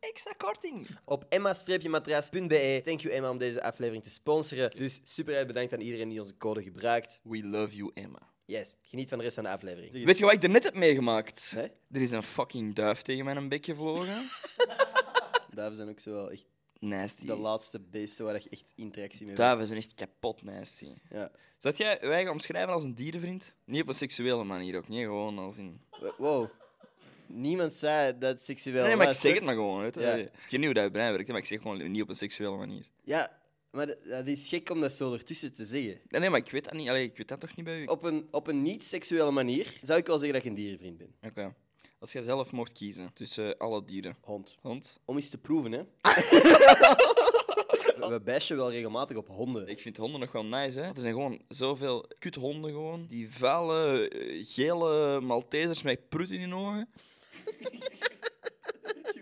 extra 0.00 0.32
korting. 0.36 0.88
Op 1.04 1.24
emma-matras.be. 1.28 2.80
Thank 2.84 3.00
you 3.00 3.14
Emma 3.14 3.30
om 3.30 3.38
deze 3.38 3.62
aflevering 3.62 4.02
te 4.02 4.10
sponsoren. 4.10 4.70
Dus 4.76 5.00
super 5.04 5.34
erg 5.34 5.46
bedankt 5.46 5.72
aan 5.72 5.80
iedereen 5.80 6.08
die 6.08 6.20
onze 6.20 6.36
code 6.36 6.62
gebruikt. 6.62 7.20
We 7.22 7.46
love 7.46 7.76
you, 7.76 7.90
Emma. 7.94 8.28
Yes, 8.44 8.74
geniet 8.82 9.08
van 9.08 9.18
de 9.18 9.24
rest 9.24 9.36
van 9.36 9.44
de 9.44 9.50
aflevering. 9.50 10.04
Weet 10.04 10.18
je 10.18 10.24
wat 10.24 10.32
ik 10.32 10.42
er 10.42 10.50
net 10.50 10.64
heb 10.64 10.74
meegemaakt? 10.74 11.52
Nee? 11.54 11.70
Er 11.90 12.00
is 12.00 12.10
een 12.10 12.22
fucking 12.22 12.74
duif 12.74 13.02
tegen 13.02 13.24
mijn 13.24 13.48
bek 13.48 13.64
gevlogen. 13.64 14.28
Duiven 15.54 15.76
zijn 15.76 15.88
ook 15.88 16.00
zo 16.00 16.10
wel 16.10 16.30
echt 16.30 16.46
Nasty. 16.80 17.26
de 17.26 17.36
laatste 17.36 17.80
beesten 17.80 18.24
waar 18.24 18.34
je 18.34 18.48
echt 18.48 18.72
interactie 18.74 19.18
mee 19.18 19.28
hebt. 19.28 19.38
Duiven 19.38 19.66
zijn 19.66 19.78
echt 19.78 19.94
kapot 19.94 20.42
nasty. 20.42 20.94
Ja. 21.10 21.30
Zou 21.58 21.74
jij 21.74 21.98
je 22.00 22.08
eigen 22.08 22.32
omschrijven 22.32 22.72
als 22.72 22.84
een 22.84 22.94
dierenvriend? 22.94 23.54
Niet 23.64 23.82
op 23.82 23.88
een 23.88 23.94
seksuele 23.94 24.44
manier 24.44 24.76
ook, 24.76 24.88
niet 24.88 25.04
gewoon 25.04 25.38
als 25.38 25.56
in... 25.56 25.80
Wow. 26.18 26.50
Niemand 27.26 27.74
zei 27.74 28.18
dat 28.18 28.42
seksueel 28.42 28.86
Nee, 28.86 28.96
maar 28.96 29.08
ik 29.08 29.14
zeg 29.14 29.34
het 29.34 29.44
maar 29.44 29.54
gewoon. 29.54 29.80
Weet 29.80 29.94
je. 29.94 30.00
Ja. 30.00 30.14
Ik 30.14 30.30
weet 30.32 30.50
niet 30.50 30.64
hoe 30.64 30.74
dat 30.74 30.84
je 30.84 30.90
brein 30.90 31.12
werkt, 31.12 31.28
maar 31.28 31.38
ik 31.38 31.46
zeg 31.46 31.62
gewoon 31.62 31.90
niet 31.90 32.02
op 32.02 32.08
een 32.08 32.16
seksuele 32.16 32.56
manier. 32.56 32.86
Ja, 33.04 33.40
maar 33.70 33.86
dat, 33.86 33.96
dat 34.04 34.26
is 34.26 34.48
gek 34.48 34.70
om 34.70 34.80
dat 34.80 34.92
zo 34.92 35.12
ertussen 35.12 35.54
te 35.54 35.64
zeggen. 35.64 36.00
Nee, 36.08 36.20
nee 36.20 36.30
maar 36.30 36.38
ik 36.38 36.50
weet 36.50 36.64
dat 36.64 36.72
niet. 36.72 36.88
Allee, 36.88 37.04
ik 37.04 37.16
weet 37.16 37.28
dat 37.28 37.40
toch 37.40 37.56
niet 37.56 37.64
bij 37.64 37.80
u? 37.80 37.84
Op 37.84 38.02
een, 38.02 38.28
op 38.30 38.46
een 38.46 38.62
niet-seksuele 38.62 39.30
manier 39.30 39.78
zou 39.82 39.98
ik 39.98 40.06
wel 40.06 40.18
zeggen 40.18 40.36
dat 40.36 40.44
ik 40.44 40.50
een 40.50 40.56
dierenvriend 40.56 40.98
ben. 40.98 41.14
Oké. 41.22 41.54
Als 41.98 42.12
jij 42.12 42.22
zelf 42.22 42.52
mocht 42.52 42.72
kiezen 42.72 43.10
tussen 43.14 43.58
alle 43.58 43.84
dieren. 43.84 44.16
Hond. 44.20 44.56
Hond? 44.60 44.98
Om 45.04 45.16
eens 45.16 45.28
te 45.28 45.38
proeven, 45.38 45.72
hè. 45.72 45.82
We 48.08 48.20
bashen 48.24 48.56
wel 48.56 48.70
regelmatig 48.70 49.16
op 49.16 49.28
honden. 49.28 49.68
Ik 49.68 49.80
vind 49.80 49.96
honden 49.96 50.20
nog 50.20 50.32
wel 50.32 50.44
nice, 50.44 50.80
hè. 50.80 50.86
Er 50.86 51.00
zijn 51.00 51.12
gewoon 51.12 51.42
zoveel 51.48 52.08
kuthonden 52.18 52.70
gewoon. 52.70 53.06
Die 53.06 53.30
vuile, 53.30 54.08
eh, 54.08 54.44
gele 54.46 55.20
Maltesers 55.20 55.82
met 55.82 56.08
prut 56.08 56.30
in 56.30 56.40
hun 56.40 56.54
ogen. 56.54 56.88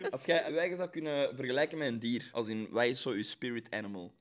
Als 0.11 0.25
jij 0.25 0.57
eigen 0.57 0.77
zou 0.77 0.89
kunnen 0.89 1.37
vergelijken 1.37 1.79
met 1.79 1.89
een 1.89 1.99
dier, 1.99 2.29
als 2.33 2.49
in, 2.49 2.69
wij 2.71 2.89
is 2.89 3.03
zo 3.03 3.15
je 3.15 3.23
spirit 3.23 3.71
animal? 3.71 4.13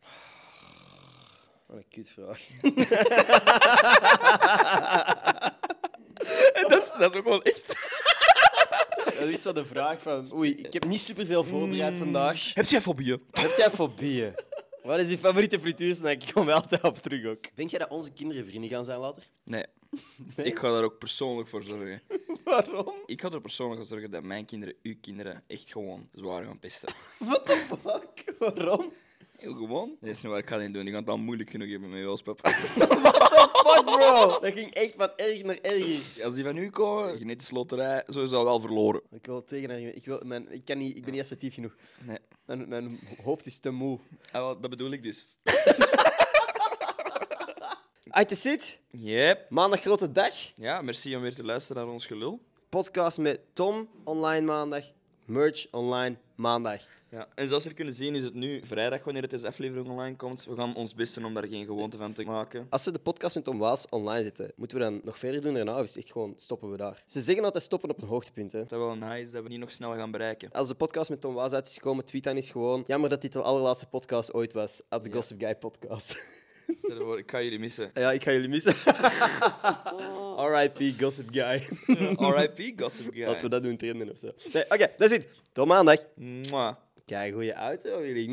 Wat 1.66 1.78
een 1.78 1.88
kutvraag. 1.90 2.42
En 6.54 6.64
dat 6.70 6.82
is, 6.82 6.92
dat 7.00 7.14
is 7.14 7.20
ook 7.20 7.24
wel 7.24 7.44
echt... 7.44 7.87
Dat 9.20 9.28
is 9.28 9.42
zo 9.42 9.54
de 9.54 9.66
vraag 9.66 10.02
van... 10.02 10.32
Oei, 10.34 10.56
ik 10.56 10.74
heb 10.74 10.86
niet 10.86 11.00
superveel 11.00 11.44
voorbereid 11.44 11.96
vandaag. 11.96 12.54
Heb 12.54 12.66
jij 12.66 12.82
fobieën? 12.82 13.22
Heb 13.32 13.58
jij 13.58 13.70
fobieën? 13.70 14.36
Wat 14.84 15.00
is 15.00 15.10
je 15.10 15.18
favoriete 15.18 15.60
frituursnack? 15.60 16.24
Ik 16.24 16.34
kom 16.34 16.48
er 16.48 16.54
altijd 16.54 16.84
op 16.84 16.98
terug 16.98 17.26
ook. 17.26 17.46
Denk 17.56 17.70
jij 17.70 17.80
dat 17.80 17.90
onze 17.90 18.12
kinderen 18.12 18.46
vrienden 18.46 18.70
gaan 18.70 18.86
zijn 18.86 19.00
later? 19.00 19.24
Nee. 19.44 19.66
Ik 20.36 20.60
ga 20.60 20.72
daar 20.72 20.84
ook 20.84 20.98
persoonlijk 20.98 21.48
voor 21.50 21.64
zorgen. 21.64 22.02
Waarom? 22.44 22.94
Ik 23.06 23.22
ga 23.22 23.30
er 23.32 23.42
persoonlijk 23.42 23.80
voor 23.80 23.90
zorgen 23.90 24.12
dat 24.12 24.24
mijn 24.24 24.46
kinderen, 24.46 24.76
uw 24.84 24.96
kinderen, 25.02 25.44
echt 25.48 25.72
gewoon 25.72 26.10
zwaar 26.14 26.44
gaan 26.44 26.60
pesten. 26.60 26.94
What 27.28 27.46
the 27.46 27.64
fuck? 27.84 28.36
Waarom? 28.40 28.92
Heel 29.38 29.54
gewoon. 29.54 29.98
Dat 30.00 30.10
is 30.10 30.22
niet 30.22 30.32
wat 30.32 30.42
ik 30.42 30.48
ga 30.48 30.58
niet 30.58 30.74
doen. 30.74 30.88
Ik 30.88 30.94
ga 30.94 31.00
het 31.00 31.10
al 31.10 31.18
moeilijk 31.18 31.50
genoeg 31.50 31.70
hebben 31.70 31.90
met 31.90 32.00
Joost, 32.00 32.24
papa. 32.34 32.50
Fuck, 32.50 33.86
bro! 33.86 34.40
Dat 34.40 34.54
ging 34.54 34.74
echt 34.74 34.94
van 34.98 35.10
erg 35.16 35.44
naar 35.44 35.60
erger. 35.62 36.24
Als 36.24 36.36
die 36.36 36.44
van 36.44 36.58
u 36.58 36.70
komen, 36.70 37.18
genetische 37.18 37.54
loterij, 37.54 38.04
sowieso 38.08 38.44
wel 38.44 38.60
verloren. 38.60 39.02
Ik 39.12 39.26
wil 39.26 39.44
tegen 39.44 39.70
haar... 39.70 39.80
Ik, 39.80 40.06
wil, 40.06 40.22
mijn, 40.24 40.52
ik, 40.52 40.66
kan 40.66 40.78
niet, 40.78 40.98
ik 40.98 41.04
ben 41.04 41.14
niet 41.14 41.22
assertief 41.22 41.54
genoeg. 41.54 41.76
Nee. 42.02 42.18
Mijn, 42.46 42.68
mijn 42.68 43.00
hoofd 43.24 43.46
is 43.46 43.60
te 43.60 43.72
moe. 43.72 44.00
Ah, 44.32 44.42
wel, 44.42 44.60
dat 44.60 44.70
bedoel 44.70 44.92
ik 44.92 45.04
dus. 45.04 45.38
Uit 48.10 48.30
de 48.30 48.36
zit. 48.36 48.80
Yep. 48.92 49.50
Maandag 49.50 49.82
grote 49.82 50.12
dag. 50.12 50.34
Ja, 50.56 50.82
merci 50.82 51.16
om 51.16 51.22
weer 51.22 51.36
te 51.36 51.44
luisteren 51.44 51.84
naar 51.84 51.94
ons 51.94 52.06
gelul. 52.06 52.42
Podcast 52.70 53.18
met 53.18 53.40
Tom, 53.54 53.90
online 54.04 54.46
maandag. 54.46 54.84
Merch, 55.26 55.68
online 55.72 56.18
maandag. 56.38 56.82
Ja. 57.10 57.28
En 57.36 57.48
zoals 57.48 57.64
we 57.64 57.74
kunnen 57.74 57.94
zien 57.94 58.16
is 58.16 58.24
het 58.24 58.34
nu 58.34 58.62
vrijdag 58.66 59.04
wanneer 59.04 59.28
deze 59.28 59.48
aflevering 59.48 59.90
online 59.90 60.16
komt. 60.16 60.46
We 60.46 60.56
gaan 60.56 60.76
ons 60.76 60.94
best 60.94 61.16
doen 61.16 61.26
om 61.26 61.34
daar 61.34 61.48
geen 61.48 61.66
gewoonte 61.66 61.98
van 61.98 62.14
te 62.14 62.24
maken. 62.24 62.68
Als 62.70 62.86
we 62.86 62.92
de 62.92 63.00
podcast 63.00 63.36
met 63.36 63.44
Tom 63.44 63.58
Waas 63.58 63.90
online 63.90 64.24
zetten, 64.24 64.52
moeten 64.56 64.78
we 64.78 64.84
dan 64.84 65.02
nog 65.04 65.20
verder 65.20 65.42
doen 65.42 65.54
daarna? 65.54 65.76
Of 65.76 65.84
is 65.84 65.96
het 65.96 66.04
echt 66.04 66.12
gewoon 66.12 66.34
stoppen 66.38 66.72
we 66.72 66.78
daar? 66.78 67.04
Ze 67.06 67.22
zeggen 67.22 67.44
altijd 67.44 67.64
stoppen 67.64 67.90
op 67.90 68.02
een 68.02 68.08
hoogtepunt. 68.08 68.52
Hè? 68.52 68.60
Dat 68.60 68.72
is 68.72 68.78
wel 68.78 68.96
nice 68.96 69.32
dat 69.32 69.44
we 69.44 69.50
die 69.50 69.58
nog 69.58 69.72
snel 69.72 69.94
gaan 69.94 70.12
bereiken. 70.12 70.52
Als 70.52 70.68
de 70.68 70.76
podcast 70.76 71.10
met 71.10 71.22
Tom 71.22 71.34
Waas 71.34 71.52
uit 71.52 71.68
is 71.68 71.74
gekomen, 71.74 72.06
tweet 72.06 72.24
dan 72.24 72.38
is 72.38 72.50
gewoon... 72.50 72.84
Jammer 72.88 73.10
dat 73.10 73.22
dit 73.22 73.34
de 73.34 73.42
allerlaatste 73.42 73.88
podcast 73.88 74.34
ooit 74.34 74.54
was. 74.54 74.82
At 74.90 75.04
the 75.04 75.12
Gossip 75.12 75.40
Guy 75.42 75.56
podcast. 75.56 76.16
Stel 76.78 76.98
je 76.98 77.04
voor, 77.04 77.18
ik 77.18 77.32
ga 77.32 77.42
jullie 77.42 77.60
missen. 77.60 77.92
ja, 77.94 78.12
ik 78.12 78.24
ga 78.24 78.32
jullie 78.32 78.48
missen. 78.50 78.74
R.I.P. 80.38 81.02
Gossip 81.02 81.28
Guy. 81.32 81.68
R.I.P. 82.18 82.80
Gossip 82.82 83.14
Guy. 83.14 83.26
Laten 83.26 83.42
we 83.42 83.50
dat 83.50 83.64
doen 83.64 83.78
trainen 83.78 84.12
of 84.12 84.18
zo. 84.18 84.32
Nee, 84.54 84.64
Oké, 84.70 84.92
dat 84.98 85.12
is 85.12 85.18
het. 85.18 85.28
Tot 85.52 85.68
maandag. 85.68 85.98
Mwah. 86.16 86.76
Kijk, 87.06 87.34
goede 87.34 87.54
auto, 87.54 88.06
jullie. 88.06 88.28